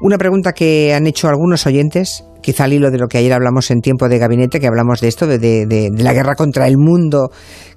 Una 0.01 0.19
pregunta 0.19 0.53
que 0.53 0.93
han 0.93 1.07
hecho 1.07 1.29
algunos 1.29 1.65
oyentes, 1.65 2.23
quizá 2.43 2.65
al 2.65 2.73
hilo 2.73 2.91
de 2.91 2.99
lo 2.99 3.07
que 3.07 3.17
ayer 3.17 3.33
hablamos 3.33 3.71
en 3.71 3.81
tiempo 3.81 4.07
de 4.07 4.19
gabinete, 4.19 4.59
que 4.59 4.67
hablamos 4.67 5.01
de 5.01 5.07
esto, 5.07 5.25
de, 5.25 5.91
la 5.97 6.13
guerra 6.13 6.35
contra 6.35 6.67
el 6.67 6.77
mundo 6.77 7.31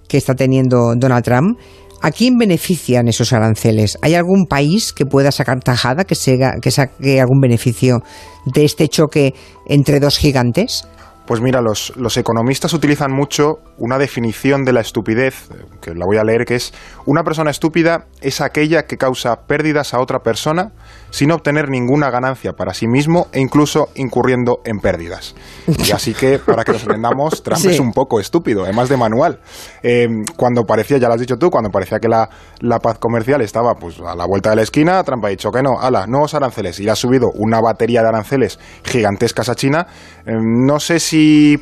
que 0.06 0.18
está 0.18 0.34
teniendo 0.34 0.94
Donald 0.94 1.24
Trump. 1.24 1.58
¿A 2.02 2.10
quién 2.10 2.36
benefician 2.36 3.08
esos 3.08 3.32
aranceles? 3.32 3.96
¿Hay 4.02 4.14
algún 4.14 4.44
país 4.44 4.92
que 4.92 5.06
pueda 5.06 5.32
sacar 5.32 5.60
tajada, 5.60 6.04
que, 6.04 6.16
que 6.60 6.70
saque 6.70 7.18
algún 7.18 7.40
beneficio 7.40 8.02
de 8.44 8.66
este 8.66 8.88
choque 8.88 9.32
entre 9.66 10.00
dos 10.00 10.18
gigantes? 10.18 10.84
Pues 11.26 11.40
mira, 11.40 11.62
los, 11.62 11.96
los, 11.96 12.18
economistas 12.18 12.74
utilizan 12.74 13.10
mucho 13.10 13.60
una 13.78 13.96
definición 13.96 14.64
de 14.64 14.74
la 14.74 14.82
estupidez, 14.82 15.48
que 15.80 15.94
la 15.94 16.04
voy 16.04 16.18
a 16.18 16.24
leer, 16.24 16.44
que 16.44 16.54
es 16.54 16.74
una 17.06 17.22
persona 17.24 17.50
estúpida 17.50 18.06
es 18.20 18.42
aquella 18.42 18.82
que 18.82 18.98
causa 18.98 19.34
pérdidas 19.46 19.94
a 19.94 20.00
otra 20.00 20.18
persona 20.18 20.72
sin 21.10 21.30
obtener 21.30 21.70
ninguna 21.70 22.10
ganancia 22.10 22.52
para 22.52 22.74
sí 22.74 22.88
mismo 22.88 23.28
e 23.32 23.40
incluso 23.40 23.88
incurriendo 23.94 24.58
en 24.64 24.80
pérdidas. 24.80 25.34
Y 25.66 25.92
así 25.92 26.12
que, 26.12 26.38
para 26.40 26.64
que 26.64 26.72
nos 26.72 26.82
entendamos, 26.82 27.42
Trump 27.44 27.64
es 27.64 27.78
un 27.78 27.92
poco 27.92 28.18
estúpido, 28.18 28.64
además 28.64 28.88
de 28.88 28.96
manual. 28.96 29.38
Eh, 29.82 30.08
cuando 30.36 30.64
parecía, 30.64 30.98
ya 30.98 31.06
lo 31.06 31.14
has 31.14 31.20
dicho 31.20 31.36
tú, 31.36 31.50
cuando 31.50 31.70
parecía 31.70 32.00
que 32.00 32.08
la, 32.08 32.28
la, 32.60 32.80
paz 32.80 32.98
comercial 32.98 33.40
estaba 33.42 33.74
pues 33.74 34.00
a 34.00 34.16
la 34.16 34.26
vuelta 34.26 34.50
de 34.50 34.56
la 34.56 34.62
esquina, 34.62 35.02
Trump 35.04 35.24
ha 35.24 35.28
dicho 35.28 35.50
que 35.50 35.62
no, 35.62 35.80
ala, 35.80 36.06
nuevos 36.06 36.34
aranceles, 36.34 36.80
y 36.80 36.88
ha 36.88 36.96
subido 36.96 37.30
una 37.34 37.60
batería 37.60 38.02
de 38.02 38.08
aranceles 38.08 38.58
gigantescas 38.82 39.48
a 39.48 39.54
China. 39.54 39.86
Eh, 40.26 40.32
no 40.34 40.80
sé 40.80 40.98
si 40.98 41.13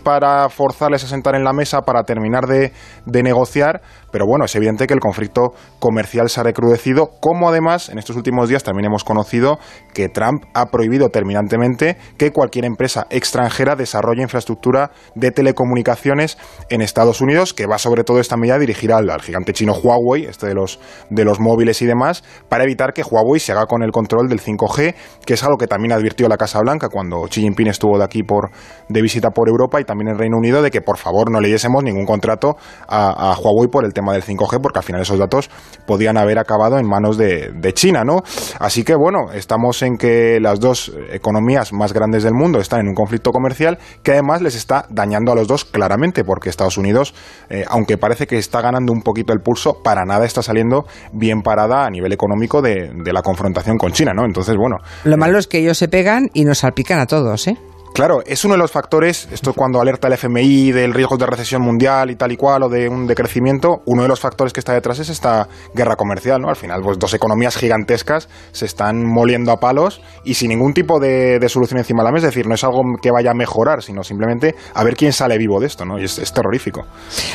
para 0.05 0.49
forzarles 0.49 1.05
a 1.05 1.09
sentar 1.09 1.35
en 1.35 1.45
la 1.45 1.53
mesa, 1.53 1.83
para 1.83 2.05
terminar 2.05 2.47
de, 2.47 2.73
de 3.07 3.23
negociar, 3.23 3.83
pero 4.13 4.27
bueno, 4.27 4.45
es 4.45 4.55
evidente 4.55 4.87
que 4.87 4.95
el 4.95 5.01
conflicto 5.01 5.55
comercial 5.81 6.29
se 6.29 6.39
ha 6.39 6.45
recrudecido, 6.45 7.11
como 7.21 7.49
además 7.49 7.89
en 7.89 7.99
estos 7.99 8.15
últimos 8.15 8.49
días 8.49 8.63
también 8.63 8.85
hemos 8.85 9.03
conocido 9.03 9.59
que 9.95 10.09
Trump 10.09 10.45
ha 10.55 10.67
prohibido 10.67 11.09
terminantemente 11.09 11.97
que 12.19 12.31
cualquier 12.31 12.67
empresa 12.67 13.07
extranjera 13.11 13.75
desarrolle 13.75 14.23
infraestructura 14.23 14.93
de 15.15 15.31
telecomunicaciones 15.31 16.39
en 16.69 16.83
Estados 16.83 17.21
Unidos, 17.21 17.55
que 17.55 17.67
va 17.67 17.79
sobre 17.79 18.05
todo 18.05 18.21
esta 18.21 18.37
medida 18.37 18.59
dirigida 18.59 18.99
al, 18.99 19.21
gigante 19.23 19.55
chino 19.55 19.73
Huawei, 19.73 20.27
este 20.27 20.47
de 20.47 20.55
los, 20.55 20.79
de 21.09 21.25
los 21.25 21.41
móviles 21.41 21.81
y 21.81 21.87
demás, 21.87 22.23
para 22.49 22.65
evitar 22.65 22.93
que 22.93 23.03
Huawei 23.03 23.41
se 23.41 23.53
haga 23.53 23.67
con 23.67 23.83
el 23.83 23.93
control 23.93 24.29
del 24.29 24.41
5G, 24.41 24.95
que 25.25 25.35
es 25.35 25.43
algo 25.43 25.57
que 25.57 25.67
también 25.67 25.93
advirtió 25.93 26.29
la 26.29 26.37
Casa 26.37 26.61
Blanca 26.61 26.89
cuando 26.91 27.23
Xi 27.29 27.41
Jinping 27.41 27.69
estuvo 27.69 27.97
de 27.97 28.05
aquí 28.05 28.23
por, 28.23 28.51
de 28.89 29.01
visita 29.01 29.31
por 29.31 29.49
Europa 29.49 29.81
y 29.81 29.85
también 29.85 30.09
en 30.09 30.19
Reino 30.19 30.37
Unido, 30.37 30.61
de 30.61 30.71
que 30.71 30.83
por 30.83 30.99
favor 30.99 31.31
no 31.31 31.41
leyésemos 31.41 31.83
ningún 31.83 32.05
contrato 32.05 32.57
a, 32.87 33.33
a 33.33 33.39
Huawei 33.39 33.69
por 33.69 33.85
el 33.87 33.95
tema 33.95 34.02
del 34.11 34.25
5G, 34.25 34.61
porque 34.61 34.81
al 34.81 34.85
final 34.85 35.03
esos 35.03 35.19
datos 35.19 35.51
podían 35.87 36.17
haber 36.17 36.41
acabado 36.41 36.79
en 36.79 36.89
manos 36.89 37.17
de, 37.17 37.53
China, 37.75 38.03
¿no? 38.05 38.23
Así 38.59 38.83
que 38.83 38.95
bueno, 38.95 39.33
estamos 39.33 39.83
en 39.83 39.97
que 39.97 40.41
las 40.41 40.59
dos 40.59 40.93
economías 41.13 41.73
más 41.73 41.93
grandes 41.93 42.25
del 42.25 42.35
mundo 42.35 42.59
están 42.59 42.81
en 42.81 42.89
un 42.89 42.95
conflicto 42.95 43.31
comercial 43.31 43.79
que 44.03 44.13
además 44.13 44.43
les 44.43 44.57
está 44.57 44.87
dañando 44.91 45.33
a 45.33 45.35
los 45.37 45.47
dos 45.47 45.65
claramente, 45.65 46.25
porque 46.25 46.51
Estados 46.51 46.77
Unidos, 46.77 47.15
eh, 47.49 47.65
aunque 47.69 47.99
parece 47.99 48.27
que 48.27 48.39
está 48.39 48.61
ganando 48.61 48.93
un 48.93 49.03
poquito 49.03 49.33
el 49.33 49.41
pulso, 49.41 49.83
para 49.83 50.05
nada 50.05 50.27
está 50.27 50.43
saliendo 50.43 50.85
bien 51.13 51.43
parada 51.43 51.87
a 51.87 51.91
nivel 51.91 52.13
económico 52.13 52.61
de, 52.61 52.91
de 52.93 53.13
la 53.13 53.23
confrontación 53.23 53.79
con 53.79 53.93
China, 53.93 54.13
¿no? 54.15 54.25
Entonces, 54.25 54.57
bueno. 54.57 54.79
Lo 55.05 55.17
malo 55.17 55.39
es 55.39 55.47
que 55.47 55.59
ellos 55.59 55.79
se 55.79 55.89
pegan 55.89 56.29
y 56.33 56.45
nos 56.45 56.59
salpican 56.59 56.99
a 56.99 57.07
todos, 57.07 57.47
¿eh? 57.47 57.57
Claro, 57.95 58.23
es 58.25 58.43
uno 58.47 58.55
de 58.55 58.59
los 58.59 58.71
factores, 58.71 59.29
esto 59.31 59.53
cuando 59.53 59.79
alerta 59.79 60.09
el 60.09 60.15
FMI 60.15 60.73
del 60.73 60.95
riesgo 60.95 61.19
de 61.19 61.27
recesión 61.27 61.61
mundial 61.61 62.11
y 62.11 62.17
tal 62.17 62.33
y 62.33 62.39
cual, 62.39 62.63
o 62.63 62.69
de 62.71 62.89
un 62.89 63.07
decrecimiento, 63.07 63.83
uno 63.85 64.03
de 64.03 64.09
los 64.09 64.19
factores 64.19 64.55
que 64.55 64.61
está 64.61 64.73
detrás 64.73 64.99
es 64.99 65.11
esta 65.11 65.47
guerra 65.75 65.95
comercial, 65.97 66.41
¿no? 66.41 66.49
Al 66.49 66.57
final, 66.57 66.81
pues 66.83 66.99
dos 66.99 67.13
economías 67.13 67.55
gigantescas 67.55 68.31
se 68.53 68.65
están 68.65 69.05
moliendo 69.05 69.53
a 69.53 69.61
palos 69.61 70.01
y 70.25 70.35
sin 70.35 70.49
ningún 70.49 70.73
tipo 70.73 70.99
de, 71.01 71.39
solución 71.51 71.81
encima 71.81 72.03
de 72.03 72.07
la 72.07 72.13
mesa, 72.13 72.29
es 72.29 72.35
decir, 72.35 72.47
no 72.47 72.55
es 72.55 72.65
algo 72.65 72.81
que 73.03 73.11
vaya 73.11 73.33
a 73.33 73.35
mejorar, 73.35 73.83
sino 73.83 74.03
simplemente 74.03 74.55
a 74.73 74.85
ver 74.85 74.97
quién 74.97 75.13
sale 75.13 75.37
vivo 75.37 75.61
de 75.61 75.67
esto, 75.67 75.85
¿no? 75.85 75.99
Y 75.99 76.05
es, 76.05 76.33
terrorífico. 76.33 76.87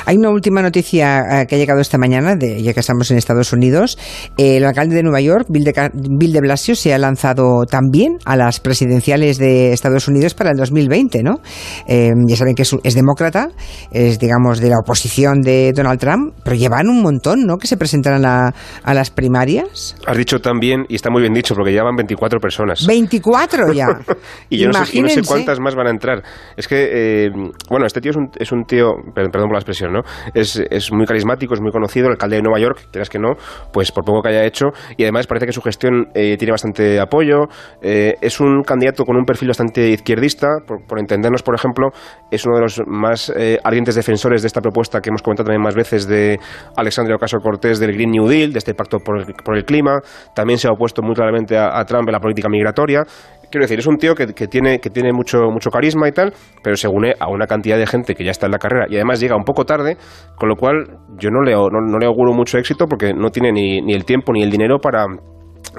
Hay 0.08 0.18
una 0.18 0.32
última 0.32 0.64
noticia 0.64 1.42
eh, 1.42 1.46
que 1.46 1.54
ha 1.54 1.58
llegado 1.60 1.82
esta 1.82 2.00
mañana, 2.00 2.36
de, 2.36 2.64
ya 2.64 2.74
que 2.74 2.80
estamos 2.80 3.12
en 3.12 3.18
Estados 3.18 3.54
Unidos. 3.54 4.00
el 4.38 4.66
alcalde 4.66 4.96
de 4.96 5.04
Nueva 5.04 5.22
York, 5.22 5.46
Bill 5.50 5.66
de, 5.66 5.92
Bill 5.94 6.34
de 6.34 6.42
Blasio, 6.42 6.76
se 6.76 6.96
ha 6.96 6.98
lanzado 6.98 7.66
también 7.70 8.18
a 8.26 8.36
las 8.36 8.60
presidenciales 8.60 9.38
de 9.38 9.72
Estados 9.72 10.08
Unidos 10.08 10.34
para 10.34 10.47
el 10.52 10.58
2020, 10.58 11.24
¿no? 11.24 11.40
Eh, 11.88 12.12
ya 12.28 12.36
saben 12.36 12.56
que 12.56 12.64
es, 12.64 12.96
demócrata, 12.96 13.50
es, 13.92 14.20
digamos, 14.20 14.60
de 14.60 14.70
la 14.70 14.78
oposición 14.80 15.42
de 15.42 15.74
Donald 15.74 16.00
Trump, 16.00 16.34
pero 16.44 16.56
llevan 16.56 16.90
un 16.90 17.02
montón, 17.02 17.46
¿no?, 17.46 17.58
que 17.58 17.68
se 17.68 17.78
presentarán 17.78 18.26
a, 18.26 18.54
las 18.94 19.12
primarias. 19.12 19.96
Has 20.06 20.18
dicho 20.18 20.40
también, 20.40 20.86
y 20.90 20.96
está 20.96 21.10
muy 21.10 21.22
bien 21.22 21.34
dicho, 21.34 21.54
porque 21.54 21.72
llevan 21.72 21.96
24 21.96 22.40
personas. 22.40 22.88
¡24 22.88 23.74
ya! 23.74 23.88
y 24.50 24.58
yo 24.58 24.70
no 24.70 24.86
sé, 24.86 25.22
cuántas 25.28 25.60
más 25.60 25.76
van 25.76 25.88
a 25.88 25.90
entrar. 25.92 26.24
Es 26.56 26.68
que, 26.68 27.26
eh, 27.26 27.30
bueno, 27.70 27.86
este 27.86 28.02
tío 28.02 28.12
es 28.12 28.18
un, 28.18 28.30
es 28.38 28.52
un 28.52 28.64
tío, 28.66 28.94
perdón, 29.14 29.32
por 29.32 29.54
la 29.54 29.60
expresión, 29.60 29.94
¿no? 29.94 30.02
Es, 30.34 30.62
es, 30.70 30.92
muy 30.92 31.06
carismático, 31.06 31.54
es 31.54 31.62
muy 31.62 31.72
conocido, 31.72 32.08
el 32.08 32.14
alcalde 32.14 32.38
de 32.38 32.42
Nueva 32.42 32.60
York, 32.60 32.88
quieras 32.92 33.10
que 33.10 33.20
no, 33.20 33.34
pues 33.72 33.92
por 33.92 34.04
poco 34.04 34.22
que 34.22 34.30
haya 34.30 34.46
hecho, 34.46 34.68
y 34.98 35.04
además 35.04 35.28
parece 35.28 35.46
que 35.46 35.52
su 35.52 35.62
gestión 35.62 36.08
eh, 36.16 36.38
tiene 36.38 36.52
bastante 36.52 37.00
apoyo, 37.00 37.48
es 37.82 38.40
un 38.40 38.64
candidato 38.64 39.04
con 39.04 39.18
un 39.18 39.26
perfil 39.26 39.50
bastante 39.50 39.90
izquierdista, 39.90 40.37
por, 40.66 41.00
entendernos, 41.00 41.44
por 41.44 41.56
ejemplo, 41.56 41.90
es 42.32 42.46
uno 42.46 42.56
de 42.56 42.62
los 42.62 42.82
más 42.86 43.32
eh, 43.36 43.60
ardientes 43.64 43.96
defensores 43.96 44.42
de 44.42 44.48
esta 44.48 44.62
propuesta 44.62 45.02
que 45.02 45.10
hemos 45.10 45.22
comentado 45.22 45.46
también 45.46 45.62
más 45.62 45.76
veces 45.76 46.08
de 46.08 46.40
Alexandria 46.76 47.16
Ocasio 47.16 47.40
Cortés 47.40 47.80
del 47.80 47.94
Green 47.94 48.12
New 48.12 48.28
Deal, 48.28 48.54
de 48.54 48.60
este 48.60 48.74
pacto 48.74 49.00
por 49.00 49.56
el, 49.56 49.66
clima. 49.66 50.00
También 50.36 50.60
se 50.60 50.68
ha 50.68 50.72
opuesto 50.72 51.02
muy 51.02 51.16
claramente 51.16 51.58
a, 51.58 51.84
Trump 51.86 52.08
en 52.08 52.14
la 52.14 52.20
política 52.20 52.50
migratoria. 52.50 53.04
Quiero 53.50 53.64
decir, 53.64 53.80
es 53.80 53.88
un 53.88 53.98
tío 53.98 54.14
que, 54.14 54.28
tiene, 54.48 54.80
que 54.80 54.90
tiene 54.90 55.14
mucho, 55.14 55.50
mucho 55.50 55.70
carisma 55.70 56.08
y 56.10 56.12
tal, 56.12 56.34
pero 56.62 56.76
se 56.76 56.88
une 56.88 57.14
a 57.18 57.30
una 57.30 57.48
cantidad 57.48 57.78
de 57.78 57.88
gente 57.88 58.14
que 58.14 58.26
ya 58.26 58.32
está 58.32 58.48
en 58.48 58.52
la 58.52 58.58
carrera 58.58 58.88
y 58.90 58.96
además 58.96 59.22
llega 59.22 59.38
un 59.38 59.46
poco 59.46 59.64
tarde, 59.64 59.98
con 60.36 60.50
lo 60.50 60.56
cual 60.56 61.00
yo 61.18 61.30
no 61.30 61.42
le, 61.42 61.54
no, 61.54 61.98
le 61.98 62.06
auguro 62.06 62.34
mucho 62.34 62.58
éxito 62.58 62.88
porque 62.88 63.14
no 63.14 63.30
tiene 63.30 63.54
ni, 63.54 63.82
ni 63.82 63.94
el 63.94 64.04
tiempo 64.04 64.34
ni 64.34 64.44
el 64.44 64.52
dinero 64.52 64.80
para 64.80 65.06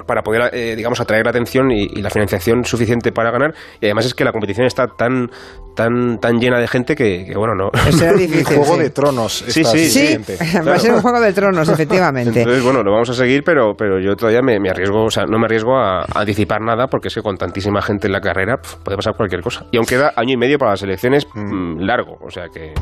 para 0.05 0.21
poder, 0.21 0.49
eh, 0.53 0.75
digamos, 0.75 0.99
atraer 0.99 1.25
la 1.25 1.31
atención 1.31 1.71
y, 1.71 1.87
la 1.99 2.09
financiación 2.09 2.63
suficiente 2.65 3.11
para 3.11 3.31
ganar. 3.31 3.53
Y 3.81 3.85
además 3.85 4.05
es 4.05 4.13
que 4.13 4.23
la 4.23 4.31
competición 4.31 4.65
está 4.65 4.87
tan, 4.87 5.29
tan, 5.75 6.19
tan 6.19 6.39
llena 6.39 6.59
de 6.59 6.67
gente 6.67 6.95
que, 6.95 7.31
bueno, 7.35 7.55
no. 7.55 7.69
Será 7.91 8.13
difícil. 8.17 8.57
juego 8.57 8.77
de 8.77 8.89
tronos. 8.89 9.43
Sí, 9.47 9.63
sí, 9.63 9.89
sí. 9.89 10.17
Va 10.67 10.75
a 10.75 10.79
ser 10.79 10.93
un 10.93 11.01
juego 11.01 11.19
de 11.19 11.33
tronos, 11.33 11.67
efectivamente. 11.73 12.41
Entonces, 12.41 12.63
bueno, 12.63 12.83
lo 12.83 12.91
vamos 12.91 13.09
a 13.09 13.13
seguir, 13.13 13.43
pero, 13.43 13.73
pero 13.77 13.99
yo 13.99 14.15
todavía 14.15 14.41
me, 14.41 14.69
arriesgo, 14.69 15.05
o 15.05 15.11
sea, 15.11 15.25
no 15.25 15.37
me 15.37 15.45
arriesgo 15.45 15.77
a, 15.77 16.05
anticipar 16.15 16.61
nada 16.61 16.87
porque 16.87 17.07
es 17.09 17.15
que 17.15 17.21
con 17.21 17.37
tantísima 17.37 17.81
gente 17.81 18.07
en 18.07 18.13
la 18.13 18.21
carrera 18.21 18.57
puede 18.83 18.95
pasar 18.95 19.15
cualquier 19.15 19.41
cosa. 19.41 19.65
Y 19.71 19.77
aún 19.77 19.85
queda 19.85 20.13
año 20.15 20.33
y 20.33 20.37
medio 20.37 20.57
para 20.57 20.71
las 20.71 20.83
elecciones 20.83 21.25
mm. 21.33 21.39
Mm, 21.39 21.79
largo, 21.81 22.17
o 22.21 22.29
sea 22.29 22.45
que 22.53 22.73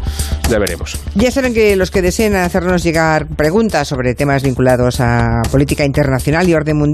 ya 0.49 0.59
veremos. 0.59 0.99
Ya 1.15 1.31
saben 1.31 1.53
que 1.53 1.75
los 1.75 1.91
que 1.91 2.01
deseen 2.01 2.35
hacernos 2.35 2.83
llegar 2.83 3.27
preguntas 3.27 3.87
sobre 3.87 4.15
temas 4.15 4.43
vinculados 4.43 4.99
a 4.99 5.41
política 5.51 5.85
internacional 5.85 6.47
y 6.47 6.53
orden 6.53 6.77
mundial 6.77 6.86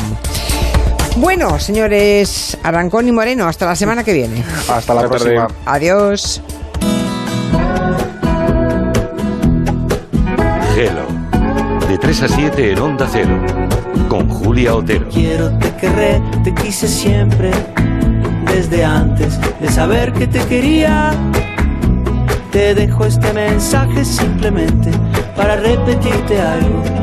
Bueno, 1.17 1.59
señores 1.59 2.57
Arancón 2.63 3.09
y 3.09 3.13
Moreno, 3.13 3.47
hasta 3.47 3.67
la 3.67 3.77
semana 3.77 4.03
que 4.03 4.15
viene. 4.15 4.43
Hasta 4.69 4.95
la 4.95 5.09
próxima. 5.09 5.47
Adiós. 5.67 6.41
De 10.83 11.97
3 11.97 12.23
a 12.23 12.29
7 12.29 12.73
en 12.73 12.79
Onda 12.81 13.07
Cero. 13.09 13.41
Con 14.09 14.29
Julia 14.29 14.75
Otero. 14.75 15.07
Quiero, 15.09 15.57
te 15.59 15.71
querré, 15.77 16.21
te 16.43 16.53
quise 16.53 16.89
siempre. 16.89 17.53
Desde 18.47 18.85
antes 18.85 19.39
de 19.61 19.69
saber 19.71 20.13
que 20.13 20.27
te 20.27 20.41
quería. 20.47 21.13
Te 22.51 22.75
dejo 22.75 23.05
este 23.05 23.33
mensaje 23.33 24.05
simplemente 24.05 24.91
para 25.37 25.55
repetirte 25.55 26.41
algo 26.41 27.02